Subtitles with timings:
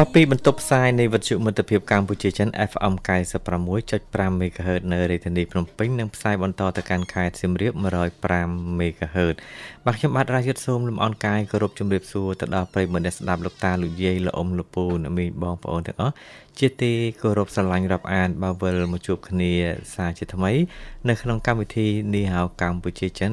[0.00, 2.94] បាទពីបន្ទប់ផ្សាយនៃវិទ្យុមិត្តភាពកម្ពុជាចិន FM
[3.66, 7.72] 96.5 MHz នៅរាជធានីភ្នំពេញនិងផ្សាយបន្តទៅកាន់ខេត្តសៀមរាប
[8.26, 9.36] 105 MHz
[9.84, 16.14] បាទខ្ញុំបាទរាយុទ្ធសូមលំអរកាយគោរពជំរាបសួរទៅដល់ប្រិយមិត្តអ្នកស្ដាប់លោកតាលោកយាយលោកអ៊ំលោកពូអ្នកមីងបងប្អូនទាំងអស់
[16.58, 19.52] ជាទីគោរពស្រឡាញ់រាប់អានបើវិលមកជួបគ្នា
[19.94, 20.52] សាជាថ្មី
[21.08, 23.32] នៅក្នុងកម្មវិធីនេះហៅកម្ពុជាចិន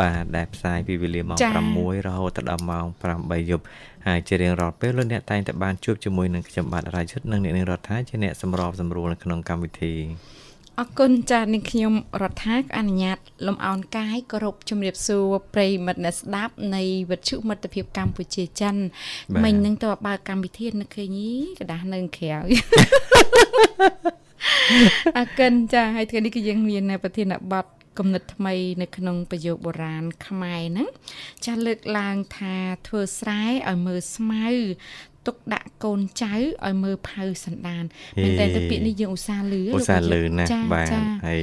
[0.00, 1.38] បាទដែលផ្សាយពីវេលាម៉ោង
[1.74, 2.86] 6រហូតដល់ម៉ោង
[3.18, 3.64] 8យប់
[4.06, 9.94] ហើយជារៀងរាល់ពេលលោកអ្នកតែងតែបានជួបជាមួយនឹងខ្ញុំបាទរាជយុទ្ធនិងអ្នកនាងរដ្ឋាជាអ្នកសម្របសម្រួលនៅក្នុងកម្មវិធី
[10.80, 18.74] អរគុណចាស់នាងខ្ញុំរដ្ឋាអនុញ្ញាត លំអោនកាយគោរពជំរាបសួរប្រិមិត្តអ្នកស្ដាប់នៃវិទ្យុមិត្តភាពកម្ពុជាចិន
[19.44, 21.18] មិញនឹងទៅបើកកម្មវិធីនៅឃើញ
[21.58, 22.36] កដាស់នៅក្រៅ
[25.16, 27.66] អរគុណចាស់ហើយថ្ងៃនេះគឺយើងមានប្រធានបទ
[27.98, 30.88] គំនិតថ្មីនៅក្នុងប្រយោគបុរាណខ្មែរហ្នឹង
[31.44, 34.48] ចាស់លើកឡើងថាធ្វើស្រែឲ្យមើលស្មៅ
[35.26, 37.84] ទុកដាក់កូនចៅឲ្យមើលផៅសន្តាន
[38.22, 40.88] មែនតែទៅពាក្យនេះយើងឧស្សាហ៍លឺឧស្សាហ៍លឺណាបាទ
[41.26, 41.42] ហើយ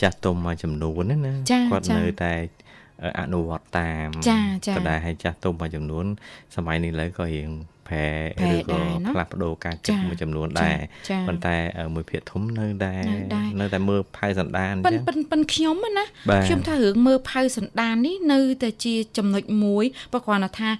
[0.00, 1.32] ចាស់ទុំមួយចំនួនណា
[1.70, 2.34] គាត់នៅតែ
[3.20, 6.04] អនុវត្តតាមចាចាក៏ដែរឲ្យចាស់ទុំមួយចំនួន
[6.56, 7.50] សម័យនេះលើក៏រៀង
[7.88, 8.06] ប្រែ
[8.54, 10.76] ឬក៏ផ្លាស់ប្ដូរការគិតមួយចំនួនដែរ
[11.28, 11.56] ប៉ុន្តែ
[11.94, 13.04] មួយភាគធំនៅដែរ
[13.60, 16.04] នៅតែមើលផៅសន្តានអញ្ចឹងប៉ុនប៉ុនខ្ញុំណា
[16.46, 20.70] ខ្ញុំថារឿងមើលផៅសន្តាននេះនៅតែជាចំណុចមួយបើគ្រាន់តែថា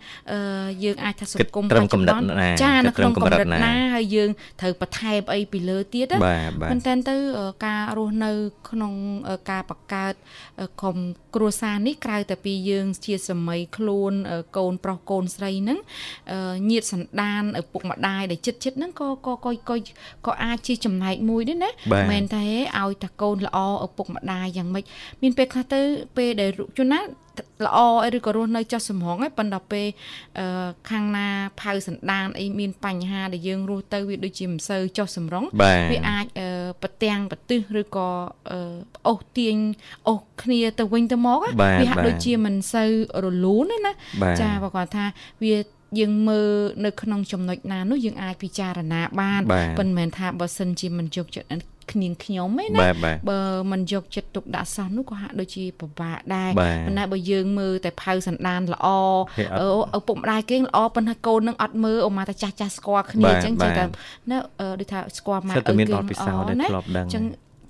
[0.85, 6.37] យើងអាចថាសង្គមបច្ចុប្បន្នចានៅក្នុងកម្រិតណាហើយយើងត្រូវបន្ថែមអីពីលើទៀតណា
[6.71, 7.17] ប៉ុន្តែទៅ
[7.67, 8.31] ការរស់នៅ
[8.71, 8.95] ក្នុង
[9.51, 10.15] ការបង្កើត
[10.81, 10.99] ក្រុម
[11.35, 14.13] គ្រួសារនេះក្រៅតែពីយើងជាសម័យខ្លួន
[14.57, 15.79] កូនប្រុសកូនស្រីហ្នឹង
[16.71, 19.53] ញាតសន្តានឪពុកម្ដាយដែលចិត្តចិត្តហ្នឹងក៏ក៏ក៏
[20.27, 21.71] ក៏អាចជាចំណែកមួយដែរណា
[22.11, 22.45] មិនតែ
[22.79, 24.85] ឲ្យតែកូនល្អឪពុកម្ដាយយ៉ាងម៉េច
[25.23, 25.81] មានពេលខ្លះទៅ
[26.17, 27.01] ពេលដែលជួនណា
[27.67, 27.79] ល្អ
[28.17, 29.87] ឬក៏រស់នៅចោះសំរងឯងប៉ុន្តែពេល
[30.91, 31.27] ខាងណា
[31.61, 35.45] ផៅសន្តានអីមានបញ្ហាដែលយើងរស់ទៅវាដូចជាមិនសូវចោះសំរង
[35.93, 36.27] វាអាច
[36.83, 38.09] ប្រទាំងប្រទឹះឬក៏
[39.09, 39.57] អូសទាញ
[40.09, 42.91] អូសគ្នាទៅវិញទៅមកវាហាក់ដូចជាមិនសូវ
[43.25, 43.93] រលូនណា
[44.41, 45.05] ចាបើគាត់ថា
[45.43, 45.55] វា
[45.99, 46.51] យើងមើល
[46.85, 49.43] នៅក្នុងចំណុចណានោះយើងអាចពិចារណាបាន
[49.79, 51.49] ប៉ុន្មានថាបើសិនជាមិនយកចិត្ត
[51.93, 52.81] គ្នាងខ្ញុំឯណា
[53.31, 53.41] បើ
[53.73, 58.87] មិនយកចិត្តទុកដាក់សោះនោះក៏ហាក់ដូចជាពិបាកដែរប៉ុន្តែបើយើងមើលតែផៅសន្តានល្អ
[59.99, 63.85] ឪពុកម្ដាយគេល្អប៉ុន្តែកូននឹងអត់មើលអូម៉ាតែចាស់ចាស់ស្គាល់គ្នាអញ្ចឹងចេះតែ
[64.31, 64.39] ណា
[64.81, 67.25] ដូចថាស្គាល់ម៉ែឪគេអញ្ចឹង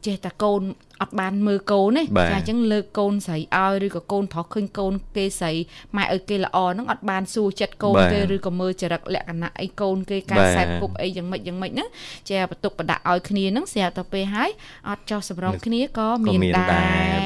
[0.09, 0.63] ចេះតែកូន
[1.03, 5.53] អត់បានមើលកូនទេចាអញ្ចឹងលើកកូនស្រីឲ្យឬក៏កូនប្រុសឃើញកូនគេស្រី
[5.97, 11.89] ម៉ែឲ្យគេល្អហ្នឹងអត់បានសួរចិត្តកូនគេឬក៏មើលចរិតលក្ខណៈអីកូនគេការសែបគប់អីយ៉ាងម៉េចយ៉ាងម៉េចហ្នឹង
[12.29, 14.51] ជាបន្ទុកបដាក់ឲ្យគ្នាហ្នឹងស្រាប់តែពេលហើយ
[14.89, 16.63] អត់ចោះសម្រងគ្នាក៏មានដែ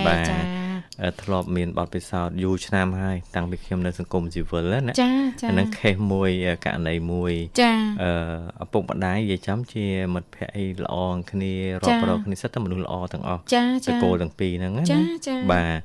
[0.06, 0.61] រចា
[1.22, 5.10] ធ្លាប់មានបទពិសោធន៍យូរឆ្នាំហើយតាំងពីខ្ញុំនៅសង្គមស៊ីវិលណាចា
[5.42, 6.30] ចាអានឹងខេសមួយ
[6.64, 10.96] ករណីមួយចាអឺឪពុកម្ដាយនិយាយចំជាមិត្តភ័ក្តិអីល្អ
[11.30, 11.52] គ្នា
[11.82, 15.78] រាប់រកគ្នាសិតតែមនុស្សល្អទាំងអស់ចាចាកូនទាំងពីរហ្នឹងណាចាចាបាទ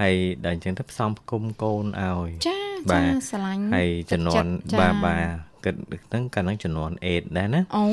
[0.00, 0.14] ហើយ
[0.44, 2.58] ដល់អញ្ចឹងទៅផ្សំគុំកូនឲ្យចា
[2.92, 4.44] ចាស្រឡាញ់ហើយចំនួន
[4.80, 5.74] បាទបាទ គិត
[6.06, 7.84] ហ្នឹងកាលហ្នឹងចំនួន8ដែរណាអូ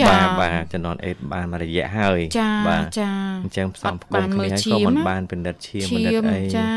[0.00, 2.20] ចាបាទបាទចំនួន8បានមួយរយៈហើយ
[2.68, 3.10] បាទចា
[3.42, 6.68] អញ្ចឹងផ្សំផ្គុំគ្នាហើយក៏មិនបានពិនិត្យឈាមពិនិត្យអីចា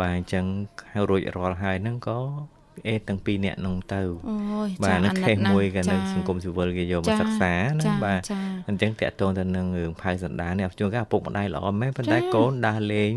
[0.00, 0.44] បាទអញ្ចឹង
[0.92, 2.18] ហើយរួចរាល់ហើយហ្នឹងក៏
[2.88, 4.02] អេទាំងពីរនាក់នោះទៅ
[4.84, 8.20] បាទនឹងខេសមួយក៏នៅសង្គមស៊ីវិលគេយកមកសិក្សាណាបាទ
[8.68, 13.10] អញ្ចឹងតាក់ទងទៅនឹងរឿងផៅសន្តាននេះជួនកាលឪពុកម្ដាយល្អមែនប៉ុន្តែកូនដើរលេង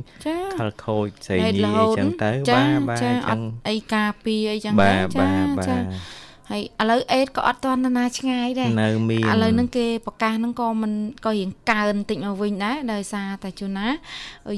[0.57, 5.85] ខលខូចស្រីញីអញ្ចឹងទៅបាទបាទអញ្ចឹងអីការពីអីចឹងបាទបាទបាទ
[6.51, 10.93] ហើយឥឡូវអេតក៏អត់ទាន់ណាឆ្ងាយដែរនៅមានឥឡូវហ្នឹងគេប្រកាសហ្នឹងក៏មិន
[11.25, 13.87] ក៏រៀងកើនតិចមកវិញដែរដោយសារតែជួនណា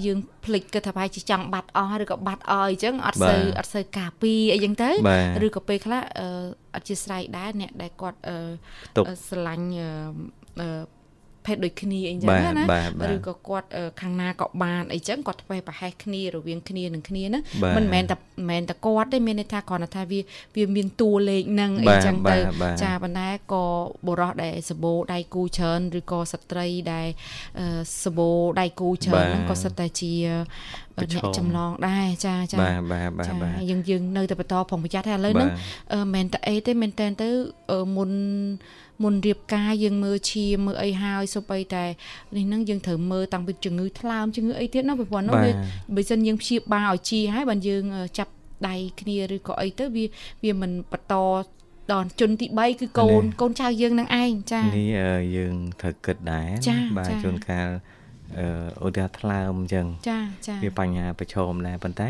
[0.06, 4.90] យើងភ្លេចគិតថាប្រហែលជាចង់បាត់អស់ឬក៏បាត់អស់អញ្ចឹងអត់សូវអត់សូវការពីអីចឹងទៅ
[5.46, 6.02] ឬក៏ពេលខ្លះ
[6.76, 8.20] អត់ជាស្រ័យដែរអ្នកដែលគាត់
[9.28, 9.68] ស្រឡាញ់
[11.48, 12.64] ភេទដូចគ្នាអីចឹងណា
[13.14, 13.68] ឬក៏គាត់
[14.02, 17.44] ខាងណាក៏បានអីចឹងគាត់ធ្វេសប្រហែសគ្នារវាងគ្នានឹងគ្នាហ្នឹង
[17.78, 20.20] មិនមែនតែមិនមែនតែគាត់ទេមានន័យថាគ្រាន់តែថាវា
[20.56, 22.38] វាមានតួលេខហ្នឹងអីចឹងទៅ
[22.84, 23.66] ចាប៉ុន្តែក៏
[24.08, 27.08] បុរសដែលសបោដៃគូច្រើនឬក៏ស្ត្រីដែល
[28.04, 28.30] សបោ
[28.60, 30.14] ដៃគូច្រើនហ្នឹងក៏សិតតែជា
[31.00, 35.50] អ្នកចម្លងដែរចាចាបាទបាទបាទបាទយើងយើងនៅតែបន្តប្រុងប្រយ័ត្នតែឥឡូវហ្នឹង
[36.16, 37.30] មិនតែអីទេមែនតើទៅ
[37.96, 38.12] មុន
[39.04, 41.84] មុនរៀបការយើងមើលឈាមមើលអីហើយសូម្បីតែ
[42.36, 45.52] នេះហ្នឹងយើងត្រូវមើលតាំងពីជំងឺថ្លើមជំងឺអីទៀតណាប្រព័ន្ធនោះវា
[45.96, 47.84] បើមិនយើងព្យាបាលឲ្យជាហើយបើយើង
[48.18, 48.32] ចាប់
[48.68, 50.06] ដៃគ្នាឬក៏អីទៅវា
[50.44, 51.14] វាមិនបន្ត
[51.92, 54.88] ដល់ជនទី3គឺកូនកូនចៅយើងនឹងឯងចានេះ
[55.38, 56.50] យើងត្រូវគិតដែរ
[56.98, 57.70] បាទជួនកាល
[58.38, 62.10] អឺឧទាហរណ៍ថ្លើមអញ្ចឹងចាចាវាបញ្ហាប្រឈមដែរប៉ុន្តែ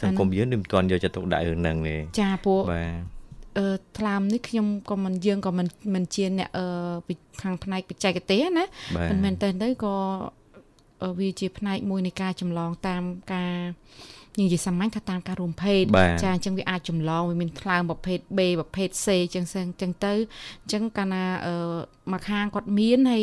[0.00, 3.13] សង្គមយើងមិនទាន់យកចិត្តទុកដាក់រឿងហ្នឹងទេចាពួកបាទអឺ
[3.98, 8.64] ថ្លាមនេះខ្ញុំក៏មិនយើងក៏មិនមិនជាអ្នកអឺខាងផ្នែកបច្ចេកទេសណា
[9.10, 9.96] មិនមែនតែទៅក៏
[11.18, 13.02] វាជាផ្នែកមួយនៃការចម្លងតាម
[13.34, 13.56] ការ
[14.40, 15.82] និយាយសាមញ្ញថាតាមការរួមភេទ
[16.22, 20.12] ចាអញ្ចឹងវាអាចចម្លងវាមានថ្លើមប្រភេទ B ប្រភេទ C អញ្ចឹងអញ្ចឹងទៅ
[20.62, 21.54] អញ្ចឹងកាលណាអឺ
[22.12, 23.22] មួយខាងគាត់មានហើយ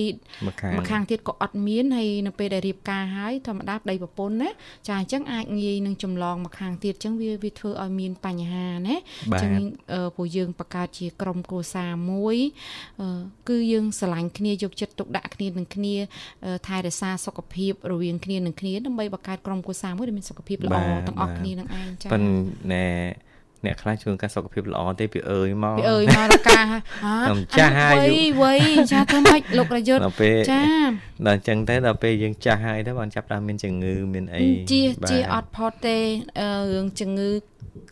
[0.76, 4.50] មួយខាងទៀតក៏អត់មានហើយនៅពេលដែលរៀបការហើយធម្មតាប្តីប្រពន្ធណា
[4.88, 8.96] ចាអញ្ចឹងអាចងាយនឹងចម្លងមួយខាងទៀតអញ្ចឹងវាវាធ្វើឲ្យមានបញ្ហាណា
[9.26, 9.52] អញ្ចឹង
[10.16, 12.38] ព្រោះយើងបង្កើតជាក្រុមគ្រួសារមួយ
[13.50, 15.96] គឺយើងស្រឡាញ់គ្នាយកចិត្តទុកដាក់គ្នានឹងគ្នា
[16.68, 23.31] ថែរក្សាសុខភាពរវាងគ្នានឹងគ្នាដើម្បីបង្កើតក្រុមគ្រួសារមួយដែលមានសុខភាពល្អទាំងអស់គ្នានឹងឯងចា៎ប៉ុន្តែ
[23.66, 26.62] អ្នកខ្លះជួនកាលសុខភាពល្អទេពីអើយមកពីអើយមករកា
[27.02, 28.60] ខ្ញុំចាស់ហើយវ័យវ័យ
[28.92, 30.02] ចាស់ធ្វើម៉េចលោករយុទ្ធ
[30.52, 30.64] ចា
[31.28, 34.42] ដល់អញ្ចឹងទៅដល់ពេលយើងចាស់ហើយទៅបានចាប់ដើមមានជំងឺមានអី
[34.72, 34.82] ជា
[35.12, 35.98] ជាអត់ផុតទេ
[36.74, 37.30] រឿងជំងឺ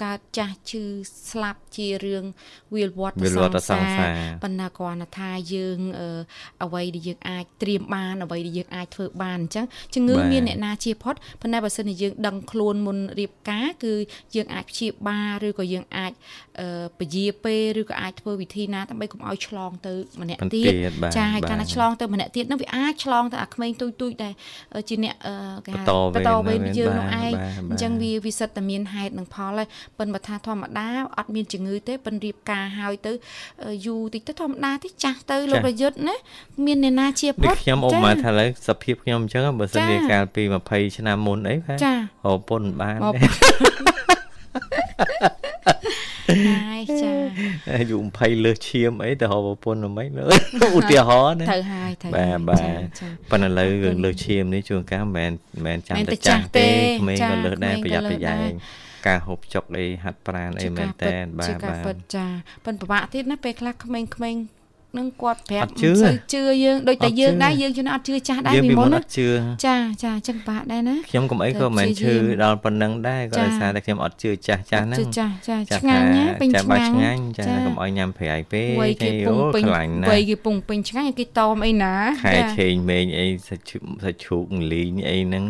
[0.04, 0.84] កើតចាស់ឈឺ
[1.30, 2.24] ស្លាប់ជារឿង
[2.76, 3.16] វាលវត្ត
[3.70, 4.10] សង្សារ
[4.44, 5.80] ប៉ុន្តែគ្រាន់តែថាយើង
[6.64, 13.94] អ្វីដែលយើងអាចត្រៀមបានអ្វីដែលយើងអាចធ្វើបានអញ្ចឹងជំងឺមានអ្នកណាជាផុតប៉ុន្តែបើសិនជាយើងដឹងខ្លួនមុនរៀបការគឺ
[14.36, 16.12] យើងអាចព្យាបាលឬក៏យើងអាច
[17.00, 20.72] ពជាពេលឬក៏អាចធ្វើវិធីណាដើម្បីកុំឲ្យឆ្លងទៅម្នាក់ទៀត
[21.18, 24.34] ចាហើយកាលណាឆ្លងទៅម្នាក់ទៀតនោះវាអាចឆ្លងទៅអាក្មេងទុយទុយដែល
[24.90, 25.16] ជាអ្នក
[25.66, 25.84] គេហៅ
[26.16, 27.32] បន្តវេនយើងនោះឯង
[27.70, 29.68] អញ្ចឹងវាវាសិតតែមានហេតុនិងផលហើយ
[29.98, 33.12] ប៉ុន្តែថាធម្មតាអត់មានជំងឺទេប៉ុន្តែរៀបការហើយទៅ
[33.86, 36.16] យូរតិចទៅធម្មតាទេចាស់ទៅលោកប្រយុទ្ធណា
[36.66, 41.80] មានអ្នកណាជាពុតខ្ញុំអមមកថាឥឡូវសភាពខ្ញុំអញ្ចឹងបើសិនជាកាលពី20ឆ្នាំមុនអីបាទ
[42.26, 43.00] អូពុនបាន
[46.70, 47.12] ហើយចា
[47.72, 50.08] អាយុ20លើសឈាមអីទៅរកប្រពន្ធមិន
[50.78, 52.82] ឧទាហរណ៍ណាត្រូវហើយត្រូវបាទបាទ
[53.32, 55.32] ប៉ុន្តែឥឡូវរឿងលើសឈាមនេះជួនកាលមិនមែន
[55.66, 56.68] មិនចាំតែចាស់ទេ
[57.00, 58.50] ក្មេងក៏លើសដែរប្រយ័ត្នប្រយែង
[59.08, 62.26] ការហូបចុកអីហាត់ប្រាណអីមែនតើបាទបាទចា
[62.66, 64.59] ប៉ុន្តែពិបាកទៀតណាពេលខ្លះក្មេងៗ
[64.98, 69.02] នឹងគាត់ប្រាប់មិនសូវជឿយើងដូចតែយើងដែរយើងជឿអត់ជឿចាស់ដែរពីមុនណា
[69.66, 72.14] ចាចាចឹងបាក់ដែរណាខ្ញុំកុំអីក៏មិនឈឺ
[72.44, 78.68] ដល់ប៉ុណ្ណឹងដែរក៏ដោយសារតែខ្ញុំអត់ជឿចាស់ចាស់ហ្នឹងចាស់ចាស់ឆ្ងាញ់ណាពេញឆ្ងាញ់ឆ្ងាញ់ចាកុំឲ្យញ៉ាំប្រៃពេក
[79.04, 81.94] គេពុងពេញខ្លាញ់ណាវ័យគេពុងពេញឆ្ងាញ់គេតមអីណា
[82.26, 83.64] ខែឆេងមេងអីសាច់
[84.04, 85.46] សាច់ជ្រូកលីងអីហ្នឹង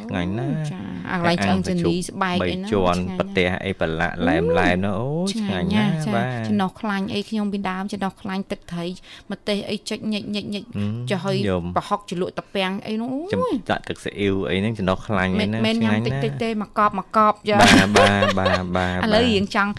[0.00, 0.78] ឆ្ងាញ់ណាចា
[1.10, 8.86] អាកន្លែងឆ្អឹងចនីស្បែកអីហ្នឹងជាន់ប្រទេសអីប្រឡាក់ឡែមឡែមនោះអូឆ្ងាញ់ណាបាទចំណុះខ្លាញ់អីខ្ញុំពីដើមចំណុះខ្លាញ់ទឹកត្រី
[9.32, 10.64] ម្ទេសអីចុចញិចញិចញិច
[11.10, 11.38] ចុះឲ្យ
[11.76, 19.72] ប្រហុកជ្រលក់តាពាំងអីនោះចំដាក់ទឹកស៊ីអ៊ីវអីហ្នឹងចំណុះខ្លាញ់អីហ្នឹងឆ្ងាញ់ណាស់មែនញ៉ាំតិចតិចទេមកកប់មកកប់ចាបាទបាទបាទបាទឥឡូវរៀងចង់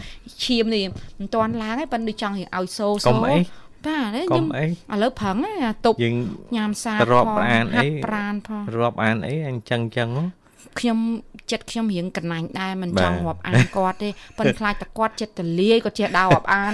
[0.45, 0.85] ឈាមនេះ
[1.19, 3.35] មិនទាន់ឡើងទេប៉ុន្តែដូចចង់រៀងឲ្យសូសូកុំអី
[3.85, 4.45] បាទខ្ញុំ
[4.93, 5.35] ឥឡូវប្រឹង
[5.85, 5.97] ទប់
[6.55, 10.09] ញ៉ាំសារាប់អានអីប្រានផងរាប់អានអីអញ្ចឹងអញ្ចឹង
[10.79, 10.97] ខ្ញុំ
[11.51, 16.71] ចិត្តខ្ញុំរៀងកណាញ់ដែរមិនចង់រាប់អានគាត់ទេប៉ុន្តែខ្លាចតែគាត់ចិត្តតលាយគាត់ចេះដើររាប់អាន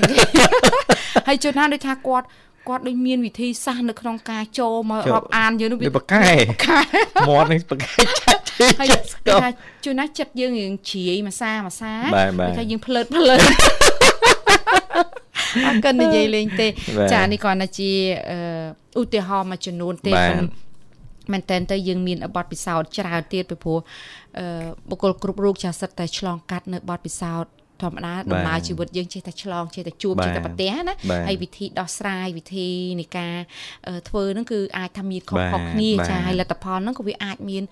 [1.27, 2.25] ហើយជួនណាដូចថាគាត់
[2.69, 6.25] គាត់ដូចមានវិធីសាស្ត្រនៅក្នុងការចូលមករាប់អានយើងនោះវាបកែ
[7.29, 7.89] មាត់នេះបកែ
[8.19, 8.41] ចាច់
[8.79, 8.87] ហើយ
[9.43, 9.49] ថា
[9.83, 11.93] ជួនណាចិត្តយើងរៀងជ្រាយមួយសាមួយសា
[12.57, 13.39] ថាយើងភ្លើតភ្លើត
[15.65, 16.67] អត់កិននិយាយលេងទេ
[17.13, 17.91] ចានេះគ្រាន់តែជា
[18.99, 20.13] ឧទាហរណ៍មួយចំនួនទេ
[21.31, 23.77] មែនតើទៅយើងមានបទពិសោធន៍ច្រើនទៀតពីព្រោះ
[24.89, 27.51] បុគ្គលគ្រប់រូបចាសិតតែឆ្លងកាត់នៅបទពិសោធន៍
[27.83, 30.93] ធម្មតាដំណើរជីវិតយើងចេះតែឆ្លងចេះតែជួបចេះតែប្រទះណា
[31.27, 33.35] ហើយវិធីដោះស្រាយវិធីនៃការ
[34.09, 37.63] ធ្វើហ្នឹងគឺអាចថាមានខុសៗគ្នាចាហើយលទ្ធផលហ្នឹងក៏វាអាចមាន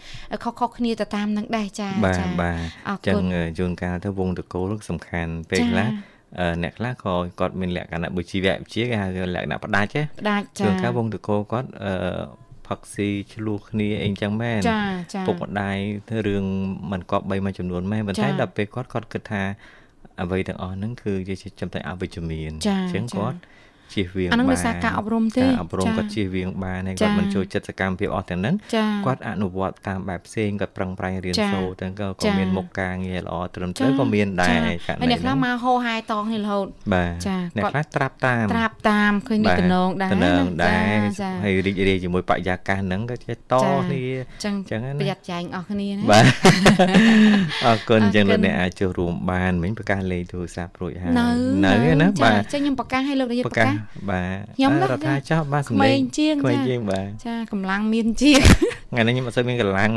[0.43, 1.89] ខុសៗគ្នាទៅតាមហ្នឹងដែរចា
[2.19, 2.57] ចាបាទ
[2.89, 3.23] អញ្ចឹង
[3.59, 5.87] ជួនកាលទៅវងតកូលសំខាន់ពេលខ្លះ
[6.63, 14.83] អ្នកខ្លះក៏គាត់មានលក្ខណៈបុជីវវិទ្យាគេហៅលក្ខណៈផ្ដាច់ទេផ្ដាច់ចាជួនកាលវងតកូលគាត់អឺ ផឹកស៊ីឆ្លោះគ្នាអីចឹងមែនចា
[15.15, 15.77] ចាពុកម្ដាយ
[16.09, 16.45] ធ្វើរឿង
[16.91, 19.43] មិនគប់បីមួយចំនួនមែនប៉ុន្តែដល់ពេលគាត់គាត់គិតថា
[20.21, 23.38] អ្វីទាំងអស់ហ្នឹងគឺជាចំណុចអវិជ្ជមានអញ្ចឹងគាត់
[23.93, 28.55] ជៀសវាងបានអានឹងដោយសារការអប់រំទេការអប់រំគាត់ជៀសវាងបានហើយគាត់មិនចូលចិត្តសកម្មភាពអស់ទាំងហ្នឹង
[29.05, 40.98] គាត់អនុវត្តតាមបែបផ្សេងគាត់ប្រឹងប្រែងរៀនសូត្រទាំងក៏មានមុខការងារល្អត្រឹមត្រូវក៏មានដែរករណីអ្នកខ្លះមកហោហាយតងនេះរហូតបាទចាអ្នកខ្លះត្រាប់តាមត្រាប់តាមឃើញនេះតំណងដែរតំណងដែរ
[41.43, 44.03] ហើយរីករាយជាមួយបរិយាកាសហ្នឹងក៏ចេះតគ្នា
[44.43, 46.25] ចឹងចឹងណាប្រយ័ត្នចែងអស់គ្នាណាបាទ
[47.65, 53.74] អរគុណចឹងលោកអ្នកអាចចូលរួមបានមិញប្រកាសលេខទូរស័ព្ទរួចហើយនៅណាបាទចាខ្ញុំប្រកាសឲ្យលោកនាយកប្រកាស
[54.09, 58.41] បាទខ្ញុំរដ្ឋាចោះបាទសម្លេងជាងក្មេងជាងបាទចាកម្លាំងមានជាង
[58.91, 59.91] ថ្ងៃនេះខ្ញុំអត់សូវមានកម្លាំង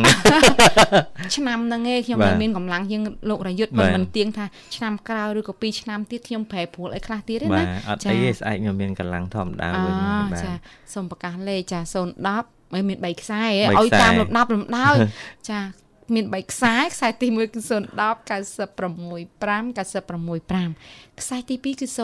[1.37, 4.45] ឆ្នាំហ្នឹងឯងខ្ញុំមិនមានកម្លាំងជាងលោករយុទ្ធមិនមិនទៀងថា
[4.77, 9.95] ឆ្នាំក្រោយឬក៏2ឆ្នាំទៀតខ្ញុំប្រែប្រួលអីខ្លះទៀតទេណាអត់អីទេស្អែកខ្ញុំមានកម្លាំងធម្មតាវិញ
[10.33, 10.53] បាទចា
[10.95, 13.43] សូមប្រកាសលេខចា010មាន3ខ្សែ
[13.79, 14.95] ឲ្យតាមលំដាប់លំដោយ
[15.51, 15.59] ចា
[16.15, 17.71] មាន3ខ្សែខ្សែទី1គឺ010
[18.29, 21.99] 965 965ខ្សែទី2គឺ081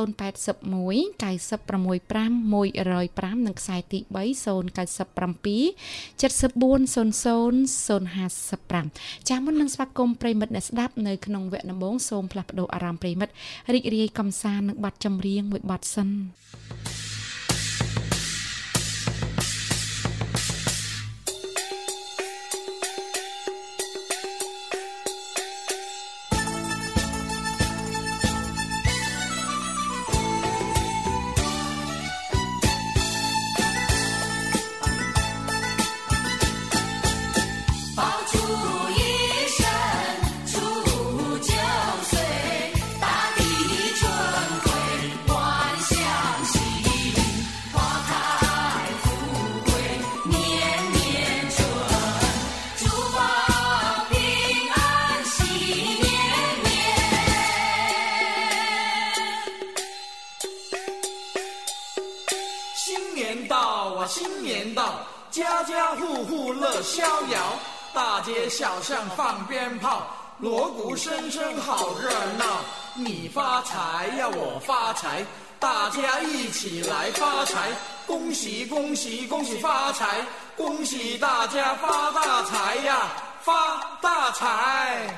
[1.23, 4.45] 965 105និងខ្សែទី3 097
[6.21, 6.21] 7400
[7.89, 13.33] 055ចាមុននឹងស្វាគមន៍ប្រិមិត្តអ្នកស្ដាប់នៅក្នុងវគ្គដំបូងសូមផ្លាស់ប្ដូរអារម្មណ៍ប្រិមិត្ត
[13.75, 16.09] រីករាយកំសាន្តនឹងបទចម្រៀងមួយបទសិន
[66.89, 67.59] 逍遥，
[67.93, 70.07] 大街小巷放鞭炮，
[70.39, 72.65] 锣鼓声声好热闹。
[72.95, 75.23] 你发财呀，我发财，
[75.61, 77.69] 大家一起来发财。
[78.07, 80.25] 恭喜恭喜恭喜发财，
[80.57, 83.53] 恭喜大家发大财呀，发
[84.01, 85.15] 大财。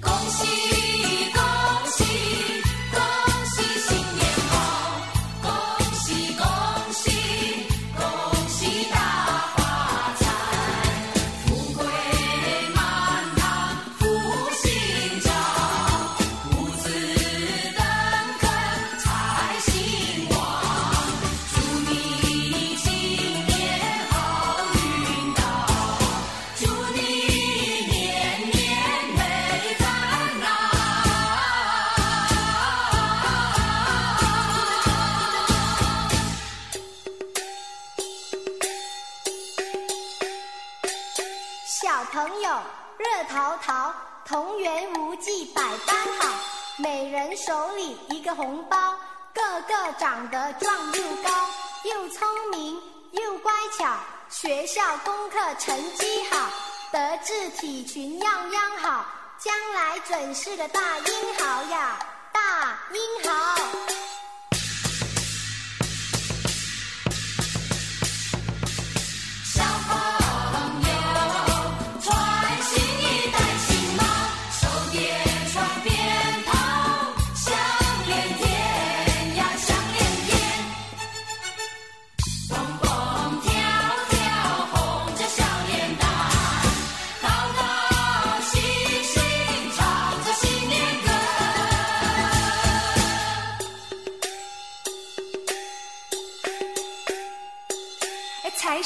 [0.00, 0.71] 恭喜
[42.12, 42.50] 朋友
[42.98, 43.90] 热淘淘，
[44.26, 46.28] 同源无忌百般好。
[46.76, 48.94] 每人手里一个红包，
[49.32, 51.30] 个个长得壮又高，
[51.84, 52.78] 又聪明
[53.12, 53.96] 又乖巧，
[54.28, 56.50] 学校功课成绩好，
[56.92, 59.06] 德智体群样样好，
[59.38, 61.98] 将来准是个大英豪呀，
[62.30, 64.11] 大英豪。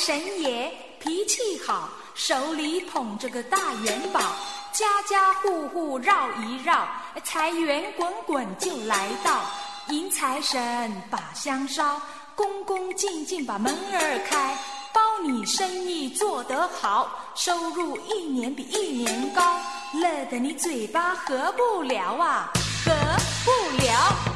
[0.06, 4.20] 神爷脾气好，手里捧着个大元宝，
[4.70, 6.86] 家家户户绕一绕，
[7.24, 9.40] 财源滚滚就来到。
[9.88, 12.00] 迎财神把香烧，
[12.36, 14.56] 恭恭敬敬把门儿开，
[14.92, 19.58] 包你生意做得好，收入一年比一年高，
[19.92, 22.52] 乐得你嘴巴合不了啊，
[22.84, 22.92] 合
[23.44, 24.35] 不了。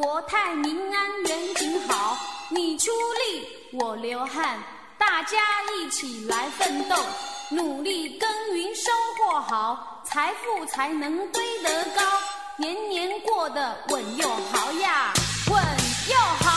[0.00, 2.16] 国泰民安远景好。
[2.48, 4.58] 你出力，我流汗，
[4.96, 5.36] 大家
[5.74, 6.96] 一起来奋斗，
[7.50, 12.00] 努力耕耘收获好，财富才能堆得高，
[12.56, 15.12] 年年过得稳又好呀，
[15.50, 15.62] 稳
[16.08, 16.49] 又好。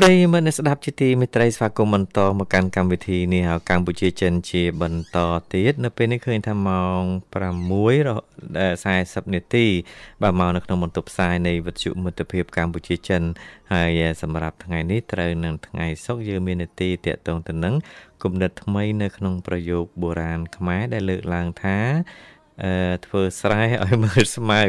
[0.00, 5.18] ប្រិយមិត្តអ្នកស្ដាប់ជាទីមេត្រីស្វាគមន៍បន្តមកកាន់កម្មវិធីនេះហើយកម្ពុជាចិនជាបន្ត
[5.52, 7.00] ទៀតនៅពេលនេះឃើញថាម៉ោង
[7.34, 9.66] 6:40នាទី
[10.22, 13.22] បាទមកនៅក្នុងបន្ទប់ផ្សាយនៃវិទ្យុមិត្តភាពកម្ពុជាចិន
[13.72, 17.74] ហើយសម្រាប់ថ្ងៃនេះត្រូវនឹងថ្ងៃសុក្រយើងមាននាទីតាក់ទងទៅនឹង
[18.22, 21.78] គំនិតថ្មីនៅក្នុងប្រយោគបុរាណខ្មែរដែលលើកឡើងថា
[22.62, 22.72] អឺ
[23.06, 24.62] ធ្វើស្រែឲ្យមើលស្មៅ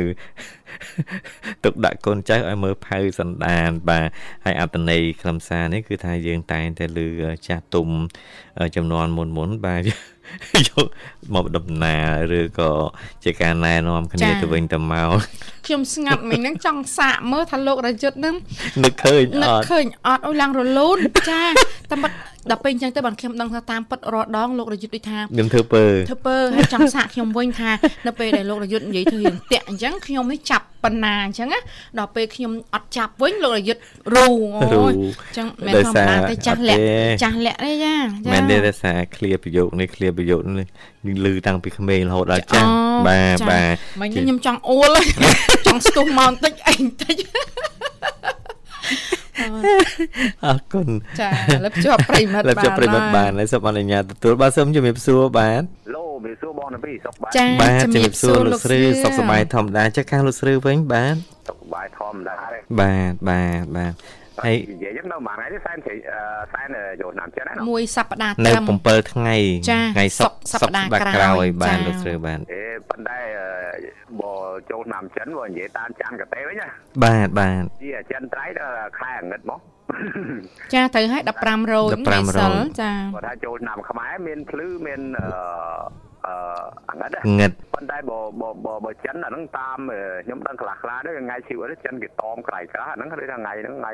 [1.64, 4.08] ទុកដាក់កូនចៅឲ្យមើលផៅសណ្ដាន បាទ
[4.46, 7.08] ហើយអត្តន័យខ្លឹមសារនេះគឺថាយើងតែងតែលើ
[7.48, 7.88] ចាស់ទុំ
[8.76, 9.82] ចំនួនមុនមុនបាទ
[10.68, 10.86] យក
[11.34, 11.98] មកដំណើ
[12.32, 12.72] រឬក៏
[13.24, 15.10] ជាការណែនាំគ្នាទៅវិញទៅមក
[15.66, 18.36] ខ្ញុំស្ងាត់មិញហ្នឹងចង់សាកមើលថាលោករយុទ្ធហ្នឹង
[18.84, 20.98] នឹកឃើញអត់នឹកឃើញអត់អូឡើងរលូន
[21.30, 21.44] ចា
[21.90, 22.16] តែបាត់
[22.50, 27.72] ដល់ពេលអញ្ចឹងទៅបានខ្ញុំដឹងថាតាមពិតរដងលោករយុទ្ធដូចថាខ្ញុំធ្វើពើធ្វើពើហើយចង់សាកខ្ញុំវិញថា
[28.08, 31.60] នៅពេលដែលលោករយុទ្ធនិយាយធ្វើរឿងតាក់អញ្ចឹងខ្ញុំនេះចាប់ បណ្ណាអញ្ចឹងណា
[31.98, 33.82] ដល់ពេលខ្ញុំអត់ចាប់វិញលោករយុទ្ធ
[34.16, 34.28] រូ
[34.64, 36.80] អូយអញ្ចឹងមិនធម្មតាទេចាស់លាក់
[37.24, 37.94] ចាស់លាក់ទេចា
[38.34, 40.68] មែនទេតែសារឃ្លាប្រយោគនេះឃ្លាប្រយោគនេះ
[41.26, 42.68] លឺតាំងពីក្មេងរហូតដល់ចាស់
[43.08, 44.92] បាទបាទមិញខ្ញុំចង់អួល
[45.68, 47.16] ចង់ស្ទុះមកបន្តិចអីបន្តិច
[50.46, 51.30] អរគុណចា
[51.64, 55.64] លើភ្ជាប់ប្រិមិត្តបានលើភ្ជាប់ប្រិមិត្តបានហើយសូមអនុញ្ញាតទទួលបាទសូមជំរាបសួរបាទ
[55.96, 61.16] ឡូ ជំរាបសួរបងនៅពីសុខបាទបាទជំរាបសួរលោកស្រីសុខសប្បាយធម្មតាចាស់ខាងលោកស្រីវិញបាទ
[61.48, 62.36] សុខសប្បាយធម្មតា
[62.80, 63.94] បាទបាទបាទ
[64.44, 65.78] ហើយនិយាយហ្នឹងនៅមួយថ្ងៃនេះសែន
[66.54, 66.68] សែន
[67.02, 69.36] យកឆ្នាំចិនណាមួយសប្តាហ៍ត្រឹមនៅ7ថ្ងៃ
[69.96, 73.20] ថ្ងៃសុក្រសប្តាហ៍ក្រោយបាទលោកស្រីបាទអេប៉ុន្តែ
[74.22, 74.34] បើ
[74.72, 76.68] ចូលឆ្នាំចិនបើនិយាយតាមច័ន្ទកតេវិញណា
[77.04, 79.62] បាទបាទជាចិនត្រៃដល់ខែអាណិតមក
[80.74, 86.07] ចាត្រូវឲ្យ15រោច15រោចចាគាត់ថាចូលឆ្នាំខ្មែរមានភ្លឺមានអឺ
[86.90, 89.78] អង្កិតងឹតប៉ុន្តែបើបើបើចិនអាហ្នឹងតាម
[90.26, 93.92] ខ្ញុំដឹងខ្លះខ្លះទៅថ្ងៃស៊ីវអីចិនគេតមក្រៃខ្លះអាហ្នឹងគេថាថ្ងៃហ្នឹងថ្ងៃ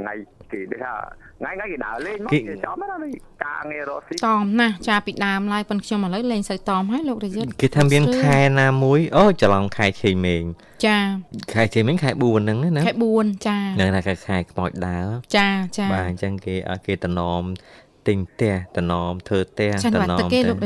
[0.00, 0.12] ថ្ងៃ
[0.50, 0.92] គេគេថា
[1.40, 3.08] ថ្ងៃថ្ងៃគេដើរលេងមកគេចំណា
[3.44, 10.42] ការងាររកស៊ីតមណាស់ចាពីដើមឡើយប៉ុនខ្ញុំឥឡូវលេងសូវតមហើយលោករយុទ្ធគេថាមានខែណាមួយអូច្រឡំខែឆេងមេង
[10.86, 10.98] ចា
[11.52, 15.48] ខែឆេងមេងខែ4ហ្នឹងណាខែ4ចានឹងថាខែខ្មោចដើរចា
[15.78, 16.54] ចាបាទអញ្ចឹងគេ
[16.86, 17.42] គេតំណម
[18.08, 20.58] ទិញផ្ទះតំណមធ្វើផ្ទះតំណមទៅគេលោក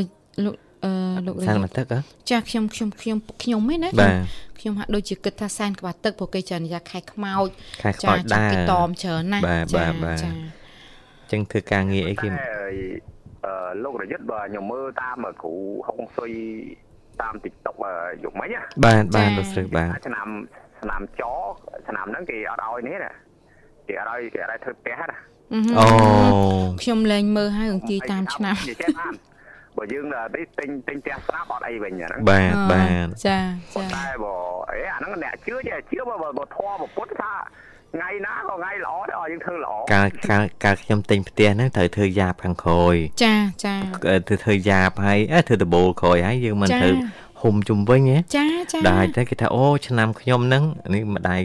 [0.45, 0.93] លោក អឺ
[1.27, 1.87] លោកសានមកទឹក
[2.31, 4.13] ចាខ្ញុំខ្ញុំខ្ញុំខ្ញុំឯណាបាទ
[4.61, 7.49] ខ្ញុំហាក់ដូចជាគិតថាសែនក្បាលទឹកព្រោះគេច្រើនយ៉ាខែខ្មោច
[7.83, 10.31] ខែខ្មោចដែរគេតอมច្រើនណាស់បាទបាទបាទចា
[11.31, 12.29] ចឹងធ្វើការងារអីគេ
[13.47, 15.55] អឺលោករយុទ្ធបើខ្ញុំមើលតាមគ្រូ
[15.89, 16.33] ហុងសុយ
[17.21, 17.77] តាម TikTok
[18.25, 20.29] យុគមិញណាបាទបាទលោកស្រីបាទឆ្នាំ
[20.81, 21.23] ឆ្នាំច
[21.89, 23.13] ឆ្នាំហ្នឹងគេអត់ឲ្យនេះណា
[23.89, 25.19] គេអត់ឲ្យគេអត់ឲ្យធ្វើផ្ទះណា
[25.79, 25.87] អូ
[26.83, 28.57] ខ្ញុំលែងមើលហើយអង្គាយតាមឆ្នាំ
[29.81, 30.05] បើយើង
[30.37, 33.39] ទៅទិញទិញផ្ទះស្រាប់អត់អីវិញហ្នឹងបាទបាទចា
[33.75, 34.35] ចាតែបើ
[34.71, 37.33] អេអាហ្នឹងអ្នកជឿចេះជឿបើបើធម៌ពុទ្ធថា
[37.95, 43.75] ថ្ងៃណាក៏ថ្ងៃល្អដែរឲ្យយើងធ្វើល្អកាលកាលកាលខ្ញុំទិញផ្ទះហ្នឹងត្រូវធ្វើយ៉ាបខាងក្រោយចាចា
[44.29, 46.95] ធ្វើធ្វើយ៉ាបហើយធ្វើដបូលក្រោយហើយយើងមិនត្រូវ
[47.43, 50.65] ហុំជុំវិញហ៎ចាចាដែរតែគេថាអូឆ្នាំខ្ញុំហ្នឹង
[50.95, 51.41] នេះម្ដាយ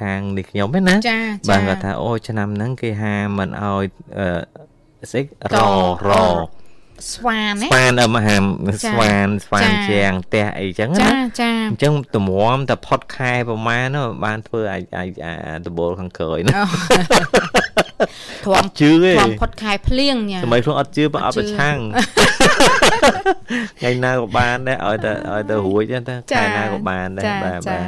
[0.00, 1.18] ខាងនេះខ្ញុំហ្នឹងណាចា
[1.50, 3.84] បាទគាត់ថាអូឆ្នាំហ្នឹងគេហាមិនឲ្យ
[4.18, 5.24] អឺស្អីរ
[6.08, 6.12] រ
[7.12, 8.36] ស្វានស្វានមហា
[8.84, 15.10] ស្វានស្វានជាងផ្ទះអីចឹងណាចាចាអញ្ចឹងតម្រាំតែផុតខែប្រហែលបានធ្វើអាចអាច
[15.66, 16.52] ដបូលខាងក្រោយណា
[18.46, 21.78] ធំជឿទេធំផុតខែភ្លៀងញ៉ាសម័យខ្លួនអត់ជឿបើអត់ប្រឆាំង
[23.80, 27.84] ថ្ងៃណាក៏បានដែរឲ្យតែឲ្យតែរួចតែខែណាក៏បានដែរបាទបាទ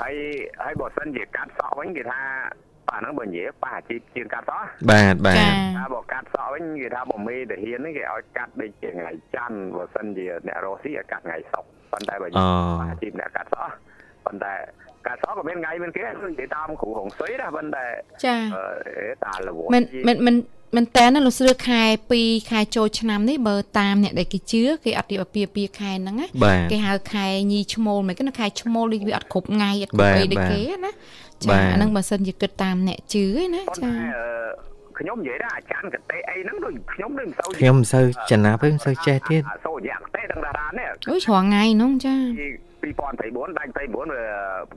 [0.00, 0.14] ហើយ
[0.62, 2.20] ហើយបើសិនជាកាត់សក់វិញគេថា
[2.88, 5.38] ប៉ាហ្នឹងបើនិយាយប៉ាអាជីពជាងកាត់សក់បាទបាទ
[5.76, 12.26] ថាបើកាត់សក់វិញគេថាបើមេតាហ៊ានហ្នឹងគេឲ្យកាត់ដូចជាថ្ងៃច័ន្ទបើសិនជាអ្នករស់ស៊ីឲ្យកាត់ថ្ងៃសុក្រប៉ុន្តែបើ
[12.82, 13.72] អាជីពអ្នកកាត់សក់
[14.26, 14.54] ប៉ុន្តែ
[15.06, 16.06] កាសក៏មានថ្ងៃមានគេនិ
[16.40, 17.84] យាយតាមគ្រូហងសុយណាប៉ុន្តែ
[18.24, 18.36] ចា
[19.24, 20.36] តាលវមិនមិនមិន
[20.76, 21.82] មែនតើណាលោកស្រឿខែ
[22.16, 26.26] 2ខែចូលឆ្នាំនេះបើតាមអ្នកដែលគេជឿគេអត់រៀបអាពាហ៍ពិខែហ្នឹងណា
[26.72, 30.92] គេហៅខែញីឈ្មោលមិនគេខែឈ្មោលនេះវាអត់គ្រប់ថ្ងៃអត់គ្រប់អីដូចគេណា
[31.44, 33.90] ចាអាហ្នឹងបើសិនជាគិតតាមអ្នកជឿឯណាចា
[34.98, 42.16] ខ្ញុំនិយាយថាអាចារ្យកតេអីហ្នឹងដូចខ្ញុំនឹងមិនសូវខ្ញុំមិនសូវចំណាប់ទេមិនសូវចេះទៀតសូវរយៈកតេទាំងតារានេះអូយច្រងថ្ងៃហ្នឹងចា
[42.82, 44.22] 2024ដាច់24វា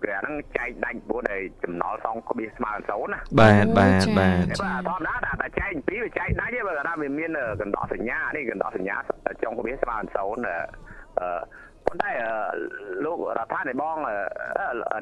[0.03, 7.29] គេហ្នឹងចែកដាច់9ឲ្យចំណល់សងក្បៀសស្មើ0ណាបាទបាទបាទបាទធម្មតាតែចែកពីរវាចែកដាច់ទេបើថាវាមាន
[7.61, 8.95] កណ្ដោះសញ្ញានេះកណ្ដោះសញ្ញា
[9.43, 11.29] ចុងក្បៀសស្មើ0អឺ
[11.91, 12.11] ប៉ុន្តែ
[13.05, 13.97] លោករដ្ឋានៃបង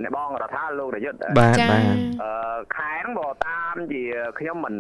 [0.04, 1.84] នៃបងរដ្ឋាលោកនាយកបាទបាទ
[2.24, 4.04] អឺខែហ្នឹងបើតាមជា
[4.40, 4.76] ខ្ញុំមិន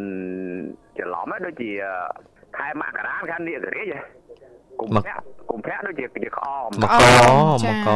[0.98, 1.72] ច្រឡំទេដូចជា
[2.58, 3.95] ខែមករាខែនេះរាជ
[4.80, 5.13] កុម្ភៈ
[5.50, 7.04] កុម្ភៈដូចជាជាក្អមមកក
[7.63, 7.89] មក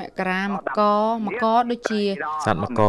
[0.00, 0.80] មករាមក
[1.26, 2.02] មកដូចជា
[2.46, 2.82] សត្វមក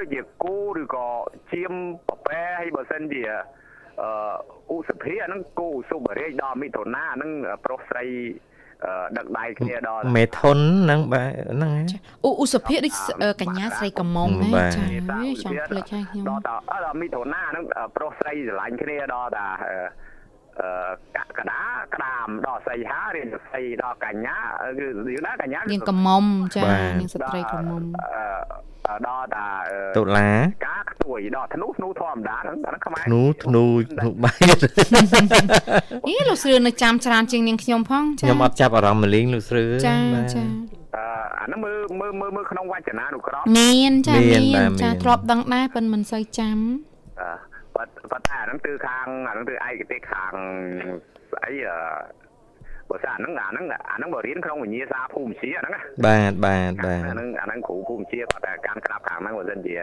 [0.00, 1.08] ដូចជាគូឬក៏
[1.52, 1.72] ជៀម
[2.08, 3.22] ប្រពែហើយបើសិនជា
[4.00, 7.30] អឺឧសភាហ្នឹងគូសុបរាជដល់មិថុនាហ្នឹង
[7.64, 8.06] ប្រុសស្រី
[9.16, 11.72] ដឹកដៃគ្នាដល់មេធុនហ្នឹងបាទហ្នឹង
[12.24, 12.94] អូឧសភាដូច
[13.42, 14.84] កញ្ញាស្រីកំមុំណាចា
[15.44, 17.64] ចង់ភ្លេចហើយខ្ញុំដល់ដល់មិថុនាហ្នឹង
[17.96, 20.03] ប្រុសស្រីស្រឡាញ់គ្នាដល់តាអឺ
[21.38, 21.62] កដា
[21.94, 24.38] ក្តាមដល់សីហារៀនសីដល់កញ្ញា
[24.78, 26.24] គឺយូរណាកញ្ញានាងកំមុំ
[26.56, 26.62] ចា
[27.00, 27.82] នាងស្ត្រីកំមុំ
[29.06, 29.48] ដល់តា
[29.96, 30.28] តុលា
[30.66, 34.56] ការខ្ទួយដល់ធ្នូធ្នូធម្មតាហ្នឹងខ្មែរធ្នូធ្នូធ្នូបែប
[36.06, 39.96] អីលោកស្រឿនៅចាំច្រើនជាងនាងខ្ញុំផងចាខ្ញុំអត់ចាប់អារម្មណ៍មលីងលោកស្រឿចា
[40.34, 40.44] ចា
[40.96, 41.04] អឺ
[41.38, 46.56] អាហ្នឹងមើលមើលមើលមើលក្នុងវចនានុក្រមមានចាមានចាធ្លាប់ដឹងដែរប៉ុន្តែមិនសូវចាំ
[48.14, 50.32] អឺប៉ុន្តែអាហ្នឹងគឺខាងអាហ្នឹងគឺឯកទេសខាង
[51.30, 51.76] ស្អីអឺ
[52.90, 55.72] បើស្អាហ្នឹងអាហ្នឹងអាហ្នឹងបើរៀនក្នុងវិញ្ញាសាភូមិវិទ្យាហ្នឹង
[56.06, 59.74] បាទបាទបាទអាហ្នឹងអាហ្នឹងគ្រូភូមិវិទ្យាគាត់តែកាន់ក្តាប់ខាងហ្នឹងបើសិនជា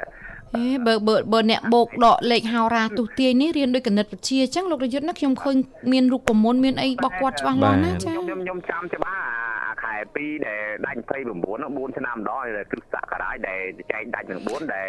[0.55, 5.55] អេបើបើបើអ្នកបោកដកលេខហោរាទុទាយនេះរៀនដោយគណិតវិទ្យាអញ្ចឹងលោករយុទ្ធណាខ្ញុំឃើញ
[5.91, 9.21] មានរូបមន្តមានអីរបស់គាត់ច្បាស់លាស់ណាចាខ្ញុំខ្ញុំចាំច្បាស់
[9.65, 9.70] អា
[10.01, 13.61] ខែ2ដែលដាច់29ហ្នឹង4ឆ្នាំម្ដងគ្រឹះសករាជដែល
[13.91, 14.85] ចែកដាច់នឹង4ដែល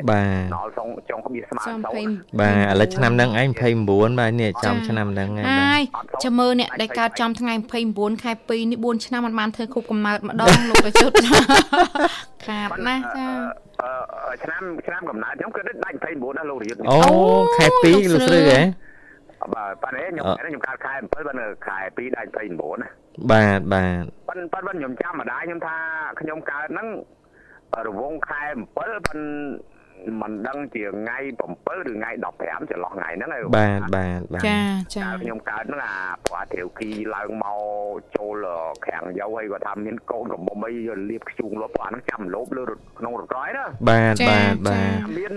[0.55, 2.03] ដល់ចុងចុងក្បៀសស្មើទៅ
[2.40, 5.83] បាទឥឡូវឆ្នាំហ្នឹងឯង29បាទនេះចំឆ្នាំហ្នឹងឯងហើយ
[6.25, 7.55] ចាំមើលអ្នកដែលកើតចំថ្ងៃ
[7.88, 11.25] 29ខែ2នេះ4ឆ្នាំមិនបានធ្វើគ្រប់កំណើតម្ដងលោករយុទ្ធ
[12.46, 13.27] ខាតណាស់ចា
[14.42, 16.98] ឆ្នាំឆ្នាំកំណើតខ្ញុំគឺដាច់29ណាលោករយុទ្ធអូ
[17.57, 18.61] ខែ2លោកស្រីហ៎
[19.55, 22.88] បាទប៉ានេះខ្ញុំខ្ញុំកើតខែ7បើនៅខែ2ដាច់29ណា
[23.31, 25.77] បាទបាទប៉ិនប៉ិនខ្ញុំចាំម្ដាយខ្ញុំថា
[26.20, 26.88] ខ្ញុំកើតហ្នឹង
[27.87, 28.85] រវងខែ7ប៉ិ
[29.16, 29.18] ន
[30.20, 32.10] មិនដឹងជាថ្ងៃ7ឬថ្ងៃ
[32.42, 34.60] 15ចន្លោះថ្ងៃហ្នឹងហើយបាទបាទបាទចា
[34.94, 35.94] ចាខ្ញុំកើតហ្នឹងអា
[36.26, 37.58] ព្រោះអាធាវគីឡើងមក
[38.16, 38.46] ចូល
[38.86, 40.74] ខាងយោហើយគាត់ថាមានកូនកំមុំអី
[41.10, 42.62] លៀបខ្ជូងលប់ព្រោះអាហ្នឹងចាំលោបលើ
[42.98, 45.32] ក្នុងរក្រោយណាបាទបាទបាទមាន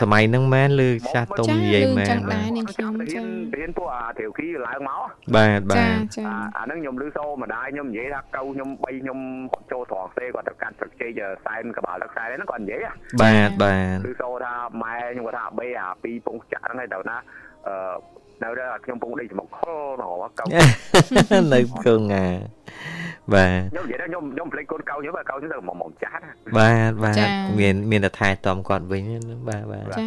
[0.00, 3.20] សម័យហ្នឹងមែនលើចាស់ទុំនិយាយមែនបាទនាងខ្ញុំចា
[3.58, 5.02] រៀនពួកអាធាវគីឡើងមក
[5.36, 5.78] បាទបាទ
[6.56, 9.18] អាហ្នឹងខ្ញុំឮសូរម្ដាយខ្ញុំនិយាយថាកៅខ្ញុំ3ខ្ញុំ
[9.72, 12.86] ចូលត្រង់ទេគាត់ទៅកាត់ស្លឹកចេកសែនកបាល់ទឹកខ្សែហ្នឹងគាត់និយាយ
[13.22, 17.16] បាទបាទគឺសូថាម៉ែខ្ញុំគាត់ថាបេអាពីពងចាក់ហ្នឹងហើយទៅណា
[17.68, 17.94] អឺ
[18.42, 20.44] នៅដល់ខ្ញុំពងដេកច្មុកខលណោះកៅ
[21.54, 22.24] នៅគងងា
[23.34, 26.20] បាទខ្ញុំនិយាយថាខ្ញុំខ្ញុំភ្លេចកូនកៅខ្ញុំកៅខ្ញុំទៅមកមកចាស់
[26.58, 27.16] បាទបាទ
[27.58, 29.02] មានមានតែថែតំគាត់វិញ
[29.48, 30.02] បាទបាទចា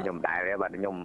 [0.00, 0.96] ខ្ញុំដែរបាទខ្ញុំ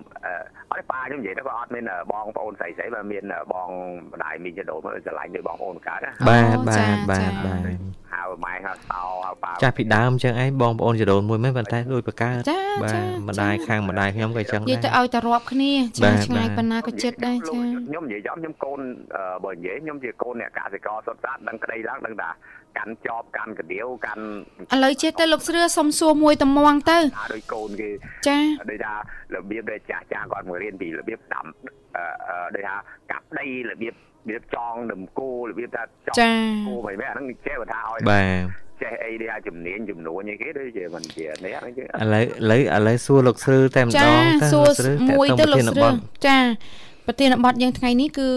[0.71, 3.23] អត់ប៉ាខ្ញុំនិយាយទៅក៏អត់មានបងប្អូនស្រីស្រីបើមាន
[3.53, 3.69] បង
[4.13, 7.61] ម្ដាយមីចដូនមកឆ្លាញ់ដោយបងប្អូនកើតណាបាទបាទបាទបាទ
[8.13, 12.39] ហៅម៉ែហៅសោហៅប៉ាចាស់ពីដើមអញ្ចឹងឯងបងប្អូនចដូនមួយមែនប៉ុន្តែដូចបកើត
[12.83, 12.97] បាទ
[13.29, 18.79] ម្ដាយខាងម្ដាយខ្ញុំក៏អញ្ចឹងដែរនិយាយទៅឲ្យតែរាប់គ្នាចាឆ្ងាយប៉ុណ្ណាក៏ចិត្តដែរចាខ្ញុំនិយាយចំខ្ញុំកូន
[19.45, 22.29] បើនិយាយខ្ញុំជាកូនអ្នកកសិករសុទ្ធសាធដឹងក្តីឡើងដឹងថា
[22.77, 24.23] កាន់ចប់កាន់កាដៀវកាន់
[24.73, 26.97] ឥឡូវចេះទៅលោកស្រឿសុំសួរមួយតំងទៅ
[27.33, 27.89] ដោយកូនគេ
[28.27, 28.37] ចា
[28.69, 28.93] ដូចថា
[29.35, 31.45] របៀបដែលចាស់ចាស់គាត់មករៀនពីរបៀបដាំ
[32.55, 32.75] ដូចថា
[33.11, 41.59] កាប់ដីរបៀបរបៀបចងនឹមគោរបៀបថាចងគោមិនមែនអាហ្នឹងចេះថាឲ្យបាទ ចេះអីដែលជំនាញចំនួនអីគេដូចជាមិនជានេះឥ
[42.13, 44.69] ឡូវឥឡូវឥឡូវសួរលោកស្រឿតែម្ដងទៅសួរ
[45.09, 45.89] មួយទៅលោកស្រឿ
[46.27, 46.39] ចា
[47.07, 48.29] ប្រធានបទយើងថ្ងៃនេះគឺ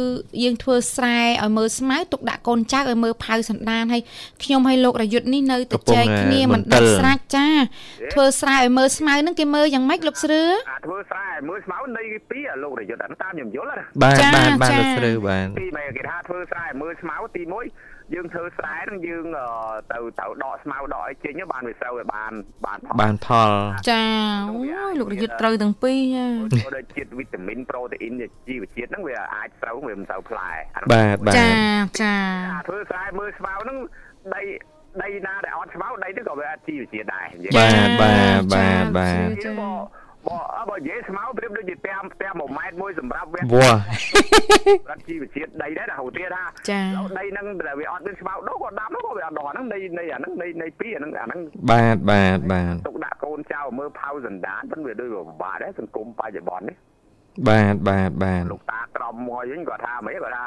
[0.43, 4.03] យើងធ្វើស្រែឲ្យមើលស្មៅទុកដាក់កូនចៅឲ្យមើលផៅសណ្ដានហើយ
[4.43, 7.47] ខ្ញុំឲ្យលោករយុទ្ធនេះនៅតែចែកគ្នាមិនដាច់ស្រេចចា
[8.13, 19.27] ធ្វើស្រែឲ្យមើលស្មៅហ្នឹងគេមើលយ៉ាងម៉េចលោកស្រឿអាធ្វើស្រែឲ្យមើលស្មៅនៃពីលោករយុទ្ធហ្នឹងតាមខ្ញុំយល់ណាបាទបាទបាទលោកស្រឿបាទពីមែគេថាធ្វើស្រែឲ្យមើលស្មៅទី1 យើងធ្វើស្រែហ្នឹងយើង
[19.93, 22.33] ទៅទៅដកស្មៅដកអីចេញបានវាស្រូវឲ្យបាន
[22.67, 23.51] បានផលបានផល
[23.91, 24.03] ចា
[24.51, 28.15] អូយលោករយុទ្ធត្រូវទាំងពីរចាដូចជាតិវីតាមីនប្រូតេអ៊ីន
[28.49, 30.51] ជីវជាតិហ្នឹងវាអាចស្រូវវាមិនសូវផ្លែ
[30.93, 31.51] បាទបាទចា
[32.03, 32.17] ចា
[32.69, 33.77] ធ្វើស្រែមើលស្មៅហ្នឹង
[34.35, 34.43] ដី
[35.03, 43.73] ដីណាដែលអត់ស្មៅដីនេះក៏វាជីវជាតិដែរបាទបាទបាទបាទ បើបើនិយាយស្មៅប្រៀបដូចជាផ្ទះផ្ទះ1ម៉ែត្រមួយសម្រាប់វាវ៉ា
[44.87, 46.81] ប្រាក់ជីវជាតិដីដែរណាហូទៀតថាចា
[47.19, 56.77] ដីហ្នឹងដែលវាអត់មានស្មៅ đâu ក៏ដាំនោះក៏វាអត់ដល់ហ្នឹងនៃនៃអាហ្នឹងនៃនៃពីអាហ្នឹងអាហ្នឹងបាទបាទបាទទុកដាក់កូនចៅមើលផៅសណ្ដានមិនវាដូចពិបាកដែរសង្គមបច្ចុប្បន្ននេះ
[57.49, 60.47] បាទបាទបាទលោកតាក្រមមួយវិញគាត់ថាមិនគាត់ថា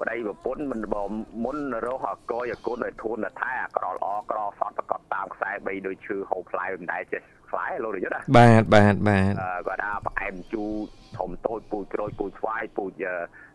[0.00, 1.10] ប្តីប្រពន្ធមិនបង
[1.44, 9.32] មុនរកអកយអគុណឲ្យធូនថែអក្រល្អក្រសតប្រកបតាមខ្សែ3ដូចឈឺហូបផ្លែមិនដែរចេះខ្លែលោកយុទ្ធបាទបាទបាទ
[9.68, 10.72] គាត់ថាផ្អែមជូរ
[11.18, 13.04] ធំតូចពូជក្រូចពូជស្វាយពូជ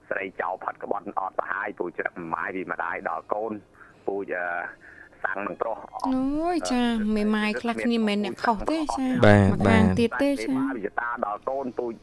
[0.09, 3.53] ស្រីចៅផាត់ក្បត់អត់ប្រហាយពូជច្រឹកម៉ាយពីម្ដាយដល់កូន
[4.07, 4.33] ពូជ
[5.23, 5.77] សាំងនឹងប្រុស
[6.07, 6.81] អូយចា
[7.15, 11.93] មេម៉ាយខ្លះគ្នាមិនអ្នកខុសទេចាបាទបាទទៀតទេចាវិជាតាដល់កូនពូជ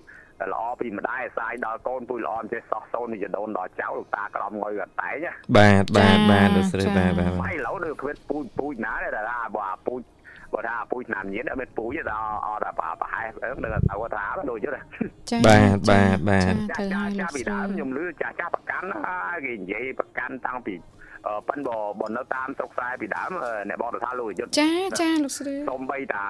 [0.53, 10.01] ល្អពីម្ដាយសាយដល់កូនពូជល្អមិនចេះសោះសូននិយដូនដល់ចៅលោកតាក្រំងុយក៏តែងបាទបាទបាទលោកស្រីបាទបាទហើយឥឡូវនៅគ្វិតពូជពូជណាដែរថាបើអាពូជ
[10.53, 13.69] បើថាពូជឆ្នាំញៀនអត់មានពូជដល់អត់ប្រប្រហែលនឹងទៅ
[14.17, 14.69] ថាដូចទេ
[15.31, 18.87] ចាបាទបាទបាទចាចាពីដើមខ្ញុំលឺចាចាប្រកាន់
[19.45, 20.75] គេនិយាយប្រកាន់តាំងពី
[21.49, 23.31] ប៉ិនបើបើនៅតាមស្រុកខ្សែពីដើម
[23.69, 26.27] អ្នកបងទៅថាលោកយុទ្ធចាចាលោកស្រីសំបីតា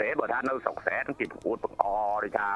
[0.00, 1.84] ទេបើថានៅស្រុកខ្សែទាំងគេប្រកួតបង្អ
[2.24, 2.48] ដូចថា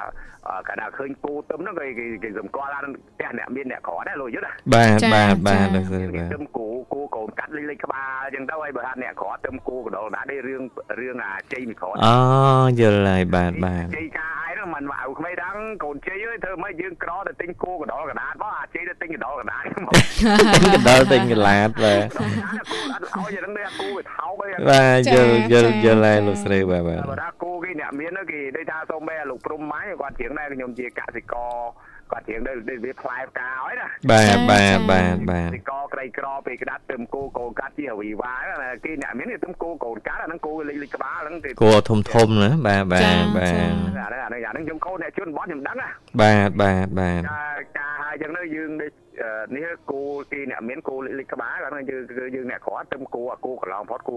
[0.68, 1.86] កាលណាឃើញគូទឹមហ្នឹងគេ
[2.24, 10.62] គេសម្គាល់ថាផ្ទះអ្នកមានអ្នកក្រដែរលោកយុទ្ធបាទបាទបាទលោកស្រីបាទទឹមគូគូកូនកាត់លេខលេខក្បាលអញ្ចឹងទៅហើយបើថាអ្នកក្រទឹមគូកដលណានេះរឿង
[11.00, 12.14] រឿងអាជ័យមីក្រអូ
[12.80, 19.92] យល់ហើយបាទបាទជ័យការហើយហ្នឹងមិនមកឲ្យក្មេងដឹងកូនជ័យអើយធ្វើម៉េចយើងក្រទៅទិញគូកដលកដាតបងអាជ័យទៅទិញកដលកដាតមក
[20.74, 22.06] កដលទិញកឡាតបាទ
[22.92, 31.54] អត់ឲ្យយ៉ាងហ្នឹងគូវាថោកអីបាទយល់យល់យល់ហើយលោកស្រីបាទបាទបើថាគូគេអ្នកមានគេដូចថាសូមបែលោកព្រំម៉ាយគាត់ជាងដែរខ្ញុំជាកសិករ
[32.12, 38.34] គាត់ជាងដូចវាផ្លែផ្កាហើយណាបាទបាទបាទបាទកសិករក្រីក្រពេលក្តាត់ទឹមគោកូនកាត់ជាវីវ៉ា
[38.84, 45.88] គេអ្នកមានទឹមគោកូនកាត់អាហ្នឹងគោលេខលេខក្បាលហ្នឹងគេគោធំធំណាបាទបាទបាទអាហ្នឹងអាហ្នឹងអាហ្នឹងខ្ញុំកូនអ្នកជន់បោះខ្ញុំដឹងណា
[46.20, 47.20] បាទបាទបាទ
[47.78, 48.70] ការហើយចឹងទៅយើង
[49.56, 52.02] នេះគោគេអ្នកមានគោលេខលេខក្បាលគាត់យើង
[52.36, 54.12] យើងអ្នកក្រទឹមគោអាគោកន្លងផុតគ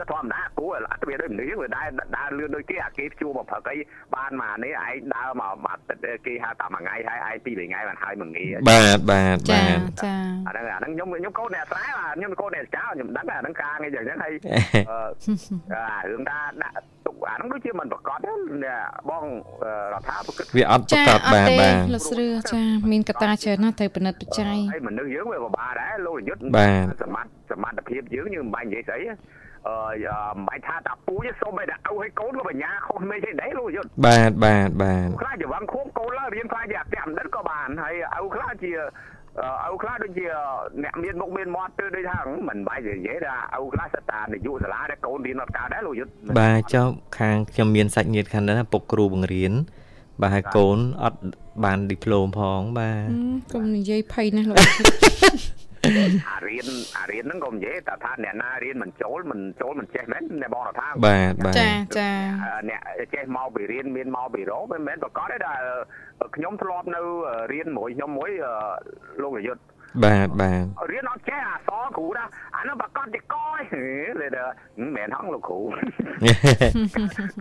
[0.00, 1.86] ចុះធម្មតាគួរអត់វាដូចមនុស្សវាដែរ
[2.16, 3.76] ដើរលឿនដូចគេអាគេជួមកព្រឹកអី
[4.14, 5.82] បានមកនេះឯងដើរមកបាត់
[6.26, 10.14] គេហៅតែមួយថ្ងៃហើយឯងពីរថ្ងៃបានហើយមួយងាបាទបាទបាទចា
[10.46, 11.84] អាហ្នឹងអាហ្នឹងខ្ញុំខ្ញុំកូនអ្នកស្រែ
[12.16, 14.34] ខ្ញុំកូនអ្នកចៅខ្ញុំដឹងអាហ្នឹងការងារយ៉ាងហ្នឹងហើយ
[14.90, 16.74] អារឿងថាដាក់
[17.06, 18.18] ទុកអាហ្នឹងដូចជាមិនប្រកាស
[19.10, 19.24] បង
[19.92, 26.42] រដ្ឋាភិបាលវាអត់ប្រកាសបាទបាទលោកស្រឿចាមានកតាច្រើនណាស់ត្រូវពិនិត្យបច្ច័យហើយមនុស្សយើងវាពិបាកដែរលោកយុទ្ធ
[27.02, 29.02] សមត្ថសមត្ថភាពយើងយើងមិនបាញ់និយាយស្អី
[29.68, 29.76] អឺ
[30.36, 37.94] មិនបាច់ថាតាពូជសូមឲ្យតែឪឲ្យកូនក៏បញ្ញាខុសមេទេដែរលោកយុទ្ធបាទបាទបាទខ្លះជាវងខួបកូនឡើងរៀនខ្លះជាអគ្គបណ្ឌិតក៏បានហើយ
[38.24, 38.72] ឪខ្លះជា
[39.72, 40.26] ឪខ្លះដូចជា
[40.82, 42.18] អ្នកមានមុខមានមាត់ទៅដូចថា
[42.48, 49.52] មិនបាច់និយាយថាឪខ្លះសិតតានាយកសាលាដែលកូនរៀនអត់កើតដែរលោកយុទ្ធបាទចុះខាងខ្ញុំមានសាច់ញាតិខាងនោះពុកគ្រូបង្រៀន
[50.20, 51.20] បាទហើយកូនអត់
[51.64, 53.06] បានឌីប្លូមផងបាទ
[53.54, 54.56] កុំនិយាយភ័យណាស់លោក
[55.84, 56.66] អារៀន
[56.98, 62.10] អារៀនហ្នឹងក៏និយាយតែថាអ្នកណារៀនមិនចូលមិនចូលមិនចេះមែនអ្នកបងថាបាទបាទចាចា
[62.68, 62.80] អ្នក
[63.14, 65.52] ចេះមកពីរៀនមានមកពីរោមិនមែនប្រកាសទេថា
[66.36, 67.00] ខ្ញុំធ្លាប់នៅ
[67.52, 68.30] រៀនមួយខ្ញុំមួយ
[69.22, 69.62] លោកប្រយុទ្ធ
[70.04, 72.24] បាទបាទរៀនអត់ចេះអសរគ្រូណា
[72.56, 73.60] អានោះប្រកាសជាកយ
[74.20, 74.28] លេ
[74.80, 75.60] មិនមែនហងលោកគ្រូ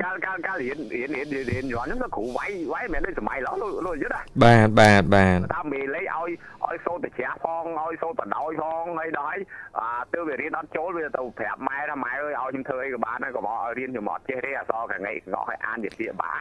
[0.03, 6.29] កាលកាលកាលរៀនរៀនរៀនរៀនយន់ហ្នឹងគ្រូវាយវាយមិនមែនដូចសម័យឡោះលោកយុទ្ធណាបាទបាទបាទថាមេលេឲ្យ
[6.69, 9.39] ឲ្យសូត្រត្រជាផងឲ្យសូត្របដោយផងហើយដល់ហើយ
[9.79, 16.33] អាទៅវារៀនអត់ចូលវាទៅប្រាប់ម៉ែថាម៉ែអើយឲ្យខ្ញុំធ្វើអីក៏បានដែរក៏មកឲ្យរៀនខ្ញុំអត់ចេះទេអសរកងៃកងឲ្យអានជាពាក្យបា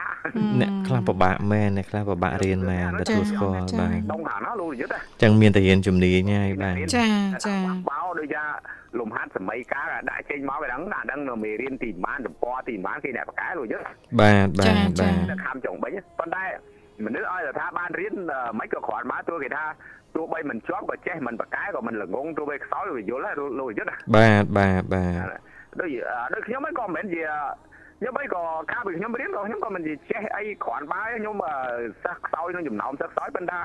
[0.61, 7.07] អ្នកខ្លះពិបាកមែនអ្នកខ្លះពិបាករៀនមែនទទួលស្គាល់បាទដងខាងណាលោកយុទ្ធចឹងមានតែរៀនជំនាញហើយបាទចា
[7.47, 7.57] ចា
[7.89, 8.45] បោដូចថា
[8.99, 13.87] លំហាត់សម័យកាលដាក់ចេញមកវាដឹងអាដឹងនៅមេរៀនទីបានទំព័រទីបានគេអ្នកបកកែលោកយុទ្ធ
[14.21, 16.45] បាទបាទបាទខំចុងបិញប៉ុន្តែ
[17.07, 18.15] មនុស្សឲ្យថាបានរៀន
[18.59, 19.65] មិនក៏គ្រាន់មកទោះគេថា
[20.15, 25.23] ទោះបីមិនជាប់ក៏ចេះមិនបកកែក៏មិនល្ងងទោះបីខ្សោយវាយល់ដែរលោកយុទ្ធបាទបាទបាទ
[25.81, 25.89] ដូច
[26.33, 27.23] ដូចខ្ញុំក៏មិនមែនជា
[28.01, 31.37] ខ្ញុំអីក៏កាលពីខ្ញុំរៀនក៏ខ្ញុំក៏មិនចេះអីគ្រាន់បើខ្ញុំ
[32.05, 33.61] សិស្សខ្សោយក្នុងចំណោមសិស្សខ្សោយប៉ុន្តែ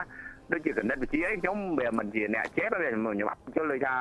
[0.51, 3.95] ដូចជាគណិតវិទ្យាខ្ញុំវាមិនជាអ្នកចេះទេខ្ញុំខ្ញុំយល់ដូចថា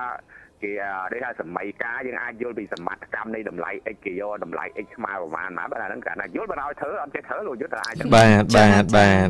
[0.63, 0.73] គេ
[1.13, 9.29] ដូចថាសម័យកាលយើងអាចយល់ពីសមត្ថកម្មនៃតម្លៃ x គេយកតម្លៃ x ស្មើប្រមាណណាបាទអាហ្នឹងគាត់ថាយល់បើឲ្យធ្វើអត់ចេះធ្វើលោកយុទ្ធអាចបាទបាទបាទ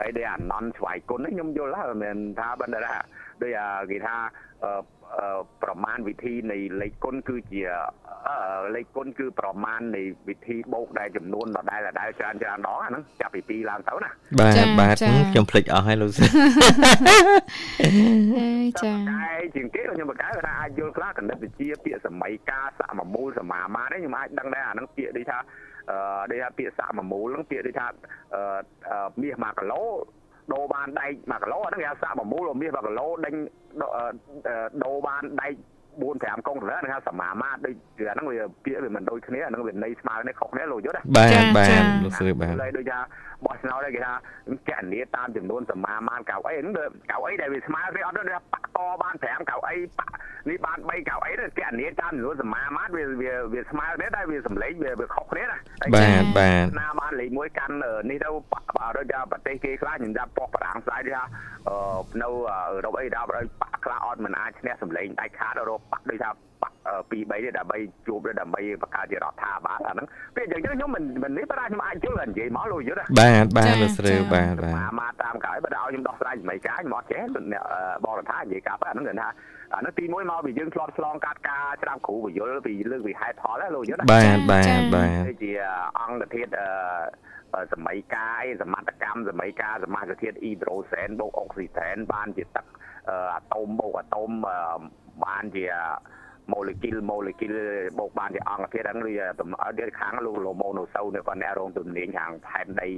[0.00, 2.94] ហើយដូចអាណន់ស្វាយគុណខ្ញុំយល់ហើយមិនថាបណ្ដា
[3.42, 3.58] ដូច
[3.90, 4.16] គេថា
[5.62, 7.62] ប្រមាណវិធីនៃលេខគុណគឺជា
[8.74, 14.96] លេខគុណគឺប្រមាណនៃវិធីបូកដែលចំនួនដដែលដដែលច្រើនច្រើនដងអាហ្នឹងចាប់ពី2ឡើងទៅណាបាទបាទ
[15.32, 16.26] ខ្ញុំភ្លេចអស់ហើយលោកសា
[18.82, 19.24] ចាតែ
[19.56, 25.38] ជាងគេខ្ញុំបកកែថាអាចយល់ខ្លះគណិតវិទ្យាពាក្យសម័យកាលសមមូលសមាមានេះខ្ញុំអាចដឹងដែរអាហ្នឹងពាក្យដូចថា
[25.90, 25.98] អឺ
[26.30, 27.86] ដូចថាពាក្យសមមូលហ្នឹងពាក្យដូចថា
[28.34, 29.84] អឺមាស1គីឡូ
[30.52, 33.34] ដូរបានដែក1គីឡូអាហ្នឹងគេហៅសមមូលមាស1គីឡូដេញ
[34.84, 35.54] ដូរបានដែក
[35.98, 37.74] 4 5កុងទៅហ្នឹងហៅសមាមាត្រដូច
[38.08, 41.68] អាហ្នឹងវាពាក្យវាមិនដូចគ្នាអាហ្នឹងវាន័យស្មើគ្នាខុសគ្នាលោកយល់ទេបាទបាទ
[42.04, 42.98] លោកស្រីបាទដូចថា
[43.44, 44.12] បោះឆ្នោតគេថា
[44.70, 46.74] កណនីតាមចំនួនសមាមាត្រកៅអីហ្នឹង
[47.12, 48.22] កៅអីដែលវាស្មើគ្នាអត់ទេ
[48.52, 49.76] បាក់តបាន5កៅអី
[50.48, 55.58] នេះបាន3កៅអីទៅកណនីតាមចំនួនសមាមាត្រវាវាវាស្មើគ្នាតែវាសម្លេងវាវាខុសគ្នាណា
[55.94, 57.74] បាទបាទណាបានលេខ1កាន់
[58.10, 58.28] នេះទៅ
[58.96, 61.22] ដូចថាប្រទេសគេខ្លះខ្ញុំដាក់ប៉ុស្តិ៍ប្រាំងស្ដាយថា
[62.22, 66.30] នៅអឺរ៉ុបអីដល់បាក់ខ្លះអត់មិនអាចឈ្នះសម្លេងដាច់ខាតរកបាក់ដូចថា
[66.62, 66.76] បាក់
[67.10, 77.18] 2 3ទេដើម្បីជួបដើម្បីបង្កើតជារដ្ឋាភិបាលអាហ្នឹងពេលអញ្ចឹងខ្ញុំមិនមិននេះបើខ្ញុំអាចជល់និយាយមកលោកយល់បាទបាទលោកស្រីបាទបាទមកតាមក្រោយបើឲ្យខ្ញុំដោះស្រាយចំណៃការខ្ញុំអត់ចេះ
[77.52, 77.62] អ្នក
[78.04, 79.28] បរដ្ឋានិយាយការប៉ាហ្នឹងគឺថា
[79.74, 84.04] អានោះទី1មកពីយើងធ្លាប់ឆ្លងកាត់ការច្រាំគ្រូបយលពីលើកពីហេតុផលណាលោកយល់បា
[84.36, 85.52] ទបាទបាទជា
[86.00, 86.52] អង្គធាតុ
[87.72, 92.66] សម័យកាយសមត្ថកម្មសម័យកាសមាសធាតុអ៊ីដ្រូសែនបូកអុកស៊ីសែនបានជាទឹក
[93.34, 94.30] អាតូមបូកអាតូម
[95.24, 95.64] បានជា
[96.52, 97.54] ម៉ូលេគុលម៉ូលេគុល
[97.98, 102.88] បូកបានជាអង្គធាតុហ្នឹងឬទំឲ្យទៀតខាងលោកឡូម៉ូណូសូនៅគាត់អ្នករងទំនាញខាងផែនដី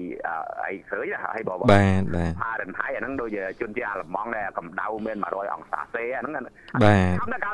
[0.67, 1.69] អីឃើញហើយបើបាទ
[2.17, 3.29] បាទផារនហៃអាហ្នឹងដូច
[3.61, 6.33] ជនជាតិអាល្លឺម៉ង់ដែរកម្ដៅមាន100អង្សាសេអាហ្នឹង
[6.83, 7.51] បាទធម្មតា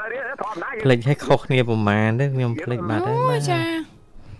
[0.84, 3.60] ភ្លេចឲ្យខុសគ្នាប្រហែលទេខ្ញុំភ្លេចបាត់ហើយបាទចា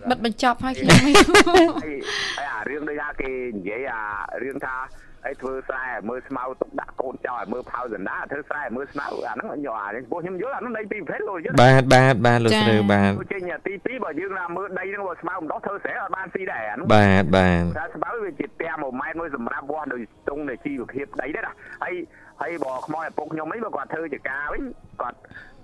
[0.09, 4.03] បិទបញ្ចប់ហើយខ្ញុំហើយអារឿងដូចថាគេនិយាយអា
[4.43, 4.75] រឿងថា
[5.25, 21.53] អីធ្វើស្រែមើលស្មៅទុកដាក់កូនចោលឲ្យមើលផៅសណ្ដាធ្វើស្រែមើលស្មៅអាហ្នឹងញោអានេះពួកខ្ញុំយល់អាហ្នឹងដីពីប្រភេទលោកយល់បាទបាទបាទលោកស្រីបាទចេញទី2បើយើងណាមើលដីហ្នឹងបើស្មៅម្ដងធ្វើស្រែអត់បានស៊ីដែរអាហ្នឹងបាទបាទថាស្មៅវាជាផ្ទះ1ម៉ែត្រមួយសម្រាប់វាស់ដោយស្ទង់នៃជីវភាពដីដែរណា
[21.83, 21.93] ហើយ
[22.41, 24.63] ហើយបើខ្មោចឪពុកខ្ញុំវិញបើគាត់ធ្វើចការវិញ
[25.01, 25.17] គាត់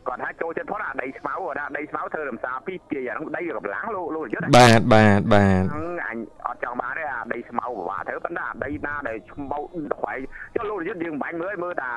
[0.07, 5.63] គាត់ថាចូលចិត្តផុតអាដីស្មៅគាត់ថាដីស្មៅធ្វើរំសាពីជាអាហ្នឹងដីកម្លាំងលោកលោកយុទ្ធបាទបាទបាទ
[6.07, 9.59] អញអត់ចង់បានទេអាដីស្មៅពិបាកធ្វើប៉ុន្តែអាដីណាដែលឆ្មៅ
[9.95, 10.13] ខ្វៃ
[10.55, 11.91] ចុះលោកយុទ្ធយើងបាញ់មើលមើលតា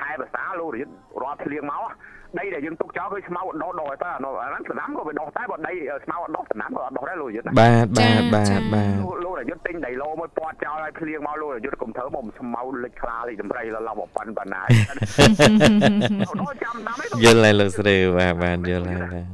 [0.00, 1.90] ខែភាសាលោកយុទ្ធរាល់ភ្លៀងមក
[2.38, 5.72] ដីដែលយើងទុកចោលគឺស្មៅដុះដុះទៅអាហ្នឹងស្នាមក៏វាដុះតែបើដី
[6.04, 8.90] ស្មៅដុះស្នាមក៏អត់ដុះដែរលោកយុទ្ធបាទបាទបាទបាទ
[9.24, 14.62] លោកយុទ្ធទិញដីឡូមួយពាត់ចោលឲ្យភ្លៀងមកលោកយុទ្ធកុំធ្វើមកស្មៅលិចខ្លាលិចដំរីឡឡំប៉ុណ្ប៉ុណ្ណា
[16.62, 19.24] ចាំតាមយល់ហើយលោកស្រីបាទបាទយល់ហើយ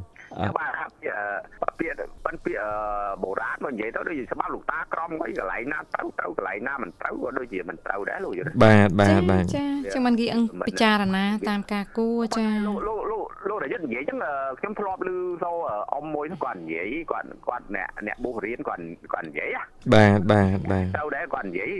[0.57, 2.65] បាទពាក្យ ប៉ិនពាក្យ
[3.23, 9.65] បុរាណមកនិយាយទៅដូចជាច្បាប់លោកតាក្រមអីកន្លែងណាត្រូវត្រូវកន្លែងណាមិនត្រូវក៏ដូចជាមិនត្រូវដែរលោកយល់បាទបាទបាទចា
[9.95, 14.19] ចឹងមិនគេអង្គពិចារណាតាមការគួរចាលោកលោកលោកលោករយុទ្ធនិយាយចឹង
[14.59, 15.11] ខ្ញុំធ្លាប់ឮ
[15.43, 15.53] សូ
[15.93, 19.57] អ៊ំមួយគាត់និយាយគាត់គាត់អ្នកអ្នកបុះរៀនគាត់គាត់និយាយ
[19.95, 21.73] បាទបាទបាទត្រូវដែរគាត់និយាយ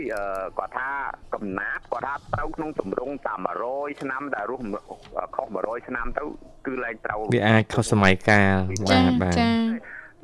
[0.59, 0.89] គាត់ថា
[1.33, 3.39] កំណាប់គាត់ថាត្រូវក្នុងទម្រង់តាម
[3.69, 4.63] 100ឆ្នាំតែរស់
[5.35, 6.23] ខុស100ឆ្នាំទៅ
[6.65, 8.55] គឺឡើងត្រូវវាអាចខុសសម័យកាល
[8.89, 9.51] បាទបាទចា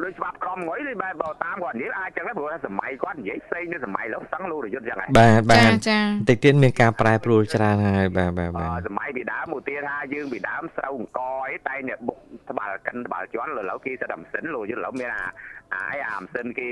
[0.04, 15.26] ដូចច្បាប់ក្រមងុយនេះបែបបើតាមគាត់និយាយអាចចឹងដែរព្រោះសម័យគាត់និយាយផ្សេងនឹងសម័យលោកសឹងលោករយុទ្ធចឹងហើយបាទបាទចាតិចទៀតមានការប្រែប្រួលច្រើនហើយបាទបាទបាទសម័យពីដើមឧទាហរណ៍ថាយើងពីដើមស្រូវអង្គអីតែអ្នកបុកត្បាល់កិនត្បាល់ជន់ឥឡូវគេសិតតែម៉ាស៊ីនលោករយុទ្ធឥឡូវមានអា
[15.76, 16.68] អាយអាម៉ាស៊ីនគេ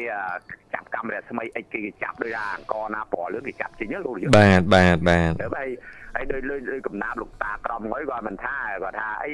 [0.73, 5.69] ចាប់កាមេរ៉ាស្មីអិចគេចាប់ដូចថាអង្គណាពណ៌លឿងគេចាប់ចេញលោករយុទ្ធបាទបាទបាទហើយ
[6.17, 9.31] ហើយដោយលើកំណាប់លោកតាក្រមងុយគាត់មិនថាគាត់ថាអី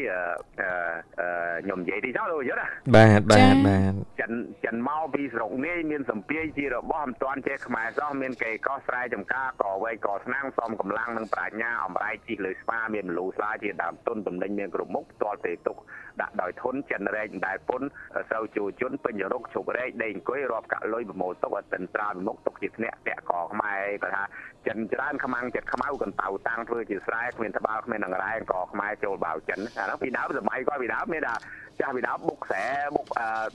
[1.63, 4.31] ខ្ញុំនិយាយទីចោលលោកយល់បាទបាទបាទចិន
[4.65, 15.77] ចិនមកពីស្រុកនេះមានសម្ពាយជារបស់មិនទាន់ចេះខ្មែរសោះមានកេកោស្រែចំការកវែកកស្នាងសំកម្លាំងនិងប្រាជ្ញាអំរែកជីលើស្វាមានមលូស្លាជាដើមទុនតំណែងមានគ្រប់មុខទាល់ពេលទុក
[16.21, 17.81] ដាក់ដោយធនចិនរែកដែលពុន
[18.29, 24.23] ស្រូវជួជនពេញរុកជប់រែកដេកអង្គុយរាប់កាក់លុយប្រមូលទុកអត់តិនត្រាវិមុខទុកជាធ្នាក់តាក់កខ្មែរគាត់ថា
[24.67, 31.35] ចិនច្រើនខ្មាំងចិត្តខ្មៅកន្តៅតាំងធ្វើជាស្រែគ្មានត្បាល់គ្មានអង្រែអង្គខ្មែរចូលបាវចិនអានោះពីដើមសម័យគាត់ពីដើមមានថា
[31.79, 33.05] ចាស់ពីដើមបុកស្រែបុក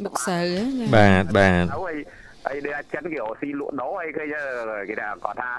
[0.05, 0.41] បុកសៅ
[0.97, 1.97] បាទបាទហើយ
[2.49, 4.35] ហើយដែលចិនគេរកស៊ីលក់ដូរអីឃើញ
[4.89, 5.51] គេថាគាត់ថា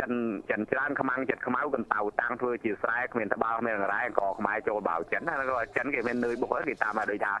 [0.00, 0.12] ចិន
[0.50, 5.34] ចិនច្រើនខ្មាំងចិត្តខ្មៅកន្តៅតាំងធ្វើជាស្រែគ្មានត្បាល់គ្មានអង្រែក៏ខ្មែរចូលបាវចិនណា
[5.76, 7.32] ចិនគេមាននឿយបុកគេតាមឲ្យដូចថា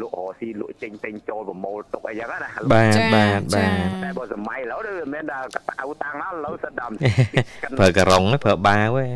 [0.00, 6.94] លក់រកស៊ីលក់ចេញពេញចូលប្រមូលទុកអីចឹងណាបាទបាទបាទតែបើសម័យឥឡូវគឺមិនថាកតៅតាំងឥឡូវសិតដល់
[7.78, 9.08] ប្រើការុងប្រើបាវហ៎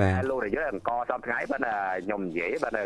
[0.00, 1.58] បាទលោករយអង្គសពថ្ងៃបើ
[2.04, 2.82] ខ្ញុំនិយាយបើអា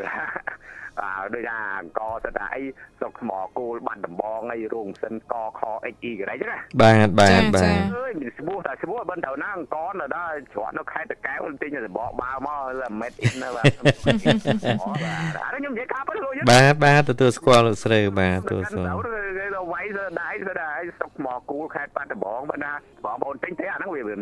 [1.35, 2.63] ដូចថាអង្គទៅថាអី
[3.01, 5.61] សុកថ្មគោលបាត់ដំបងអីរោងសិនកខ
[5.95, 12.59] XE កន្លែងហ្នឹងណាបាទបាទបាទអើយមានស្បួរតែស្បួរបិណ្ឌទៅណាអង្គនៅដល់ច្រត់នៅខេត្តតកែវទិញសបកបាវមក
[13.01, 13.65] made in ណាបាទ
[15.45, 16.21] អានេះខ្ញុំនិយាយកាប់ទៅ
[16.51, 22.73] បាទបាទទទួលស្គាល់លោកស្រីបាទទទួលស្គាល់គេទៅវាយទៅដៃទៅដៃសុកថ្មគោលខេត្តបាត់ដំបងបាទណា
[23.05, 24.15] បងប្អូនទិញទេអាហ្នឹងវាវា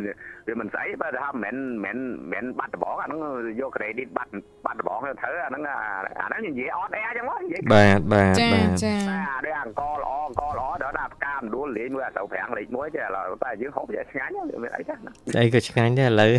[0.60, 1.98] មិនស្អីបើថាមិនមិន
[2.32, 3.20] មិនបាត់ដំបងអាហ្នឹង
[3.60, 4.32] យក credit បាត់
[4.66, 8.50] បាត់ដំបងទៅធ្វើអាហ្នឹងអាហ្នឹងនិយាយអត់អែចឹងមកនិយាយបាទបាទចា
[8.82, 14.32] ចាអានេះអង្គល្អអង្គល្អដល់ដល់ផ្កាមដួលលេងមួយអាទៅប្រាំងលេខ1ចេះឥឡូវតែយើងហូបចេះឆ្ងាញ់
[14.62, 16.30] មានអីចាស្អីក៏ឆ្ងាញ់ដែរឥឡូវ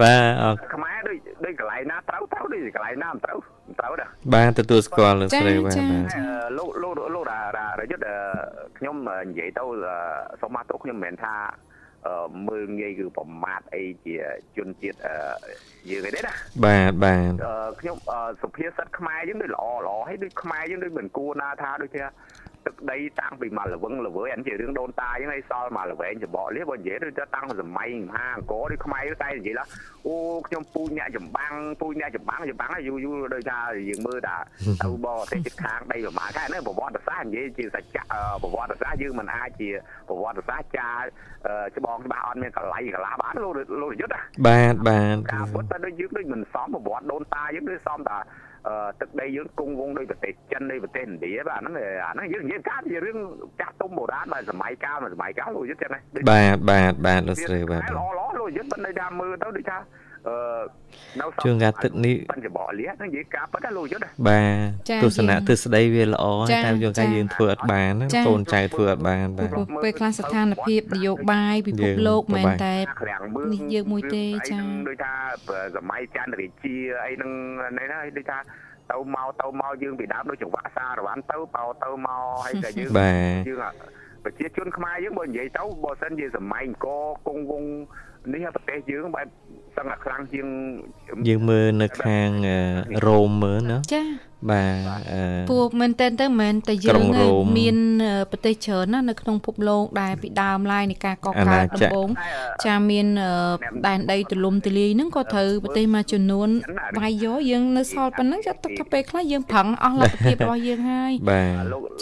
[0.00, 3.38] បាទអរខ្មែរដូចដូចកន្លែងណាត្រូវត្រូវដូចកន្លែងណាមិនត្រូវ
[3.80, 5.76] ត្រូវដែរបាទទទួលស្គាល់លោកស្រីបាទ
[6.58, 7.24] លោកលោកលោក
[7.80, 8.06] រយុទ្ធ
[8.78, 8.96] ខ្ញុំ
[9.28, 9.64] និយាយទៅ
[10.40, 11.34] សូមមកទោសខ្ញុំមិនមែនថា
[12.48, 14.16] មើលងាយគឺប្រមាថអីជា
[14.56, 14.98] ជនជាតិ
[15.90, 16.32] យើងទេណា
[16.64, 17.32] បាទបាទ
[17.80, 17.96] ខ្ញុំ
[18.42, 22.02] សុភាសិតខ្មែរយើងដូចល្អល្អហើយដូចខ្មែរយើងដូចមិនគួរណាថាដូចជា
[22.66, 29.64] ទឹកដីតាំងពីមកលវឹងលវើអានជារឿងដូនតាអញ្ចឹងហើយសល់មកលវែងច្បកលៀបបើនិយាយទៅតាំងពីសម័យមហាអង្គរដូចខ្មែរតែនិយាយថា
[30.06, 30.14] អូ
[30.46, 33.58] ខ្ញុំពូជអ្នកចម្បាំងពូជអ្នកចម្បាំងចម្បាំងយូរយូរដូចថា
[33.88, 34.36] យើងមើលថា
[34.82, 38.02] ទៅបរទេសជិតខាងដីប្រមាណខែហ្នឹងប្រវត្តិសាស្ត្រនិយាយជាសច្ចៈ
[38.42, 39.70] ប្រវត្តិសាស្ត្រយើងមិនអាចជា
[40.08, 40.90] ប្រវត្តិសាស្ត្រចា
[41.76, 43.52] ច្បងច្បាស់អត់មានកលៃកលាបានលោក
[43.82, 48.18] លោកយុទ្ធបាទបាទការពុតតែដូចយើងដូចមិនសមប្រវត្តិដូនតាយើងដូចសមតា
[49.00, 53.18] ទឹកដីយើងគង់វង្សដោយប្រទេសចិនដោយប្រទេសឥណ្ឌាបាទហ្នឹងអាហ្នឹងយើងនិយាយការជារឿង
[53.60, 56.00] ចាស់ទុំបុរាណបាទសម័យកាលសម័យកាលលោកយុទ្ធចឹងណា
[56.30, 59.78] បាទបាទបាទលោកស្រីបាទល្អល្អលោកយុទ្ធប៉ុន្តែថាមើលទៅដូចថា
[60.28, 60.36] អឺ
[61.20, 64.40] នៅជួងកាទឹកនេះបញ្ចបលៀហ្នឹងនិយាយការប៉ុន្តែលោកយុទ្ធបា
[64.90, 66.24] ទទស្សនៈទស្សដីវាល្អ
[66.64, 67.92] តែជួងកាយើងធ្វើអត់បាន
[68.26, 69.50] កូនចៅធ្វើអត់បានបាទ
[69.82, 72.74] ពេលខ្លះស្ថានភាពនយោបាយពិភពលោកមិនតែ
[73.52, 74.58] នេះយើងមួយទេចា
[74.88, 75.14] ដូចថា
[75.76, 77.30] សម័យចន្ទរាជាអីហ្នឹង
[77.78, 78.38] នេះណាដូចថា
[78.90, 82.90] ទៅមកទៅមកយើងពីដើមដូចចង្វាក់សារវ៉ាន់ទៅបោទៅមកហើយតែយើង
[83.48, 83.74] យើង
[84.24, 86.88] ប្រជាជនខ្មែរយើងបើនិយាយទៅបើសិនជាសម័យអង្គ
[87.26, 87.64] គង់វង
[88.30, 89.26] នេះប្រទេសយើងបែប
[89.76, 90.46] សឹងតែខ្លាំងជាង
[91.28, 92.28] យើងមើលនៅខាង
[93.06, 94.02] រ៉ូមមើលណាចា
[94.50, 97.02] បាទពួកមែនតើទៅមែនតែយើង
[97.58, 97.76] មាន
[98.30, 102.08] ប្រទេសច្រើនណានៅក្នុងភពលោកដែលពីដើមឡើយនៃការកកើតដំបូង
[102.66, 103.06] ចាមាន
[103.86, 106.48] ដែនដីទលំទលាយហ្នឹងក៏ត្រូវប្រទេសមួយចំនួន
[106.98, 111.12] វាយយកយើងនៅសល់ប៉ុណ្ណឹងចាទុកថាពេលខ្លះយើងប្រឹងអស់លទ្ធភាពរបស់យើងហើយ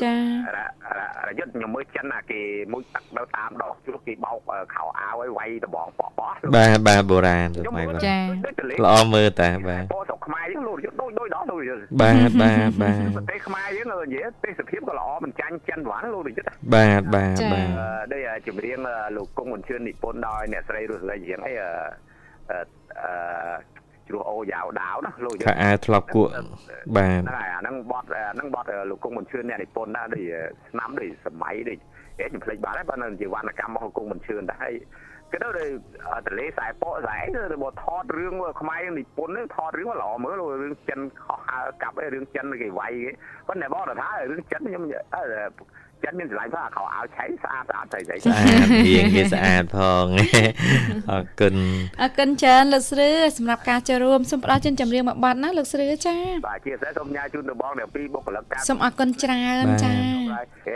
[0.03, 0.15] ចា
[1.29, 2.41] រយុទ្ធខ្ញុំមើលចិនអាគេ
[2.73, 4.39] មួយទឹកនៅតាមដងជ្រុះគេបោក
[4.75, 8.19] ខោអាវឲ្យវាយដបងប៉ោះប៉ោះបាទបាទបុរាណបាទចា
[8.85, 17.69] ល្អមើលតាបាទពោស្រុកខ្មែរយើងលោកយុទ្ធដូចដូចដល់លោកយុទ្ធបាទបាទបាទប្រទេសខ្មែរយើងនិយាយទេសភាពក៏ល្អមិនចាញ់ចិនហ្វាន់លោកយុទ្ធបាទបាទបាទ
[18.13, 18.79] ដូចចម្រៀង
[19.17, 21.71] លោកគង់វញ្ជឿននិពន្ធដោយអ្នកស្រីរស់លេជាងអីអឺ
[22.51, 22.61] អឺ
[24.09, 26.31] ជ្រោះអូយ៉ាវដាវណាលោកខោអាវធ្លាប់គក់
[26.97, 30.23] បាទហ្នឹងហើយអាហ្នឹងបត់ហ្នឹងបត់លោកគង់មិនឈឿនអ្នកនិពន្ធណាដូច
[30.69, 31.79] ឆ្នាំដូចសម័យដូច
[32.19, 34.75] ហេខ្ញុំភ្លេចបាត់ហើយបើនៅជាវណ្ណកម្មរបស់គង់មិនឈឿនដែរហើយ
[35.33, 37.17] គេទៅតលេខ្សែពកខ្សែ
[37.53, 43.11] ទៅបថតរឿងខ្មែរនិពន្ធថតរឿងល្អមើលរឿងចិនខុសហើកាប់អីរឿងចិនគេវាយគេ
[43.49, 50.07] ប៉ុន្តែបងថារឿងចិនខ្ញុំចិត្តមានស្រឡាញ់ផងខោអាវឆៃស្អាតស្អាតស្អីស្អីស្អាតរៀងវាស្អាតផង
[51.11, 51.55] អរគុណ
[52.01, 56.17] អរគុណច្រើនលោកស្រឿសម្រាប់ការចូលរួមសូមផ្ដល់ចិនចម្រៀងមួយបទណាលោកស្រឿចា
[56.49, 59.93] បាទជាពិសេសសូមញ៉ាយជូនទៅបងដែលពីបុគ្គលិកការសូមអរគុណច្រើនចា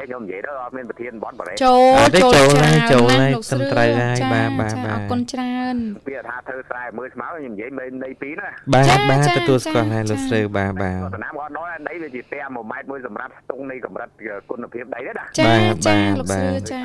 [0.06, 5.76] ខ្ញុំនិយាយទៅអត់មានប្រធានបនបរិយាចូលចូលច្រើនចូលហើយត្រឹមត្រូវហើយបាទបាទបាទអរគុណច្រើន
[6.06, 14.08] ពីថាធ្វើស្រែមើលស្មៅខ្ញុំនិយាយមិននៃពីណាបាទបាទទទួលស្គាល់ហើយលោកស្រឿបាទបាទតំណាំគាត់ដល់ដីវាជាផ្ទះ1ម៉ែត្រមួយសម្រាប់ស្ទង់នៃកម្រិត
[14.50, 15.52] គុណភាពដីណាចា
[15.86, 16.80] ចាលោកស្រឿចា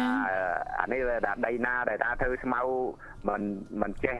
[0.79, 2.59] អានេះថាដីណាដែលថាធ្វើស្មៅ
[3.27, 3.41] មិន
[3.81, 4.15] មិនចេះ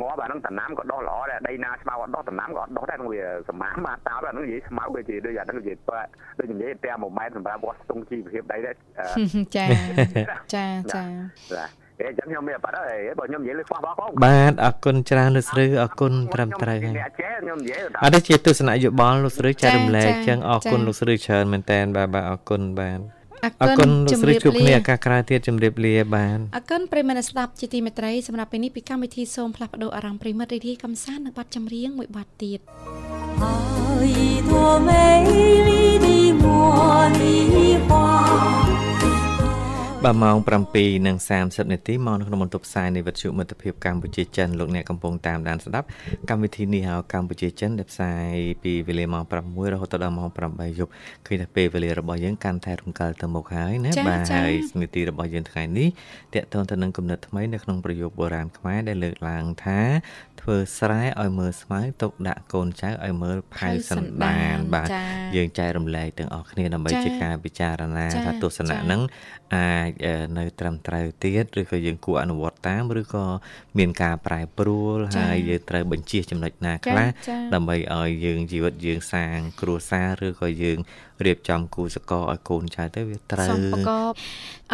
[0.00, 5.98] ងាប់អាហ្នឹងតំណាំក៏ដោះល្អដែរដីណាស្មៅអត់ដោះតំណាំក៏អត់ដោះដែរហ្នឹងវាសមាមាតោអាហ្នឹងនិយាយស្មៅវាជាដូចអាហ្នឹងនិយាយប៉
[6.38, 8.74] ដូចនិយាយតែ1ម៉ែត្រសម្រាប់វាស់ស្ទង់ជីវភាពដីដែរ
[9.56, 9.66] ចា
[10.54, 11.04] ចាចា
[12.00, 22.98] អេចឹងខ្ញុំមានបាត់ហើយបើខ្ញុំនិយាយលើខ្វះបោះផងបាទអរគុណច្រើនលោកស្រីអរគុណត្រឹមត្រូវហើយអ្នកចេះខ្ញុំនិយាយអត់ទេជាទស្សនៈយោបល់លោកស្រីចែករំលែកចឹងអរគុណលោកស្រីច្រើនមែនតើបាទបាទអរគុណបាទ
[23.45, 32.59] អរគុណលោកស្រីជួបគ្នាឱកាសក្រោយទៀតជម្រាបលាបានអរគុណប្រិមត្តស្ដាប់ជាទីមេត្រីសម្រាប់ពេលនេះពីកម្មវិធីសូមផ្លាស់ប្ដូរអារម្មណ៍ប្រិមត្តរីករាយកំសាន្តនៅប័ណ្ណចម្រៀងមួយប័ណ្ណទៀត
[34.03, 34.51] 一朵
[34.87, 34.89] 美
[35.67, 36.07] 丽的
[36.41, 37.21] 茉莉
[37.87, 38.64] 花
[40.06, 40.38] បាទម៉ោង
[41.04, 45.86] 7:30នាទីមកនៅក្នុងបន្ទប់ផ្សាយនៃវិទ្យុមិត្តភាពកម្ពុជាចិនលោកអ្នកកំពុងតាមដានស្ដាប់
[46.30, 48.32] កម្មវិធីនេះហៅកម្ពុជាចិនដែលផ្សាយ
[48.62, 50.90] ពីវេលាម៉ោង6រហូតដល់ម៉ោង8យប់
[51.26, 55.88] ឃើញថាពេលវេលារបស់យើងកាន់តែរំកិលទៅមុខហើយណាបាទហើយនីតិរបស់យើងថ្ងៃនេះ
[56.34, 59.80] តកតងទៅនឹងគំនិតថ្មីនៅក្នុងប្រយោគបុរាណខ្មែរដែលលើកឡើងថា
[60.46, 64.88] ធ្វើស្រែឲ្យមើលស្មៅទុកដាក់កូនចៅឲ្យមើលផៅសន្តានបាទ
[65.36, 69.00] យើងចែករំលែកទាំងអស់គ្នាដើម្បីជាការពិចារណាថាទស្សនៈហ្នឹង
[69.56, 69.90] អាច
[70.38, 73.24] នៅត្រឹមត្រូវទៀតឬក៏យើងគួរអនុវត្តតាមឬក៏
[73.78, 77.08] មានការប្រែប្រួលហើយយើងត្រូវបញ្ជាចំណុចណាខ្លះ
[77.54, 80.78] ដើម្បីឲ្យយើងជីវិតយើងសាងគ្រួសារឬក៏យើង
[81.24, 84.12] រៀបចំគូសកលឲ្យកូនចៅទៅវាត្រូវសំប្រកប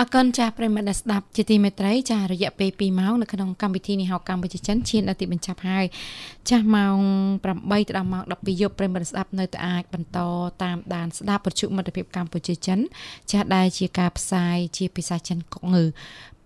[0.01, 5.85] អកនចាស់ប្រិមត្តដែលស្ដាប់ជាទីមេត្រីចារយៈពេល2ម៉ោងនៅក្នុងកម្មវិធីនេះហៅកម្ពុជាចិនឈានដល់ទីបញ្ចប់ហើយ
[6.51, 6.99] ចាស់ម៉ោង
[7.49, 10.19] 8ដល់ម៉ោង12យប់ប្រិមត្តស្ដាប់នៅតែអាចបន្ត
[10.63, 12.79] តាមដានស្ដាប់ប្រជុំមិត្តភាពកម្ពុជាចិន
[13.33, 15.85] ចាស់ដែលជាការផ្សាយជាភាសាចិនកុកងើ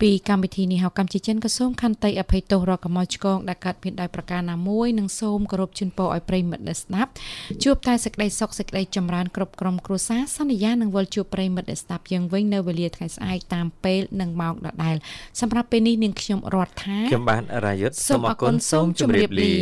[0.01, 7.11] ពីកម្មវិធីនេះហៅកម្ពុជាចិនក៏សូមខន្តីអភ័យទោសរកកំហុសឆ្គងដែលកើតមានដោយប្រការណាមួយនិងសូមគោរពជូនពរឲ្យប្រិមិត្តដែលស្ដាប់
[7.65, 14.97] ជួបតែសេចក្តីសុខសេចក្តីចម្រើនគ្រប់ក្រុមគ្រួសារសន្យានឹងវិលជួបប្រិមិត្តដែលស្ដាប់យើងវិញនៅវេលាថ្ងៃស្អែកតាមពេលនិងម៉ោងដដែល
[15.41, 19.53] សម្រាប់ពេលនេះនាងខ្ញុំរដ្ឋាខ្ញុំបាទរាយុទ្ធសូមអរគុណសូមជម្រាបលា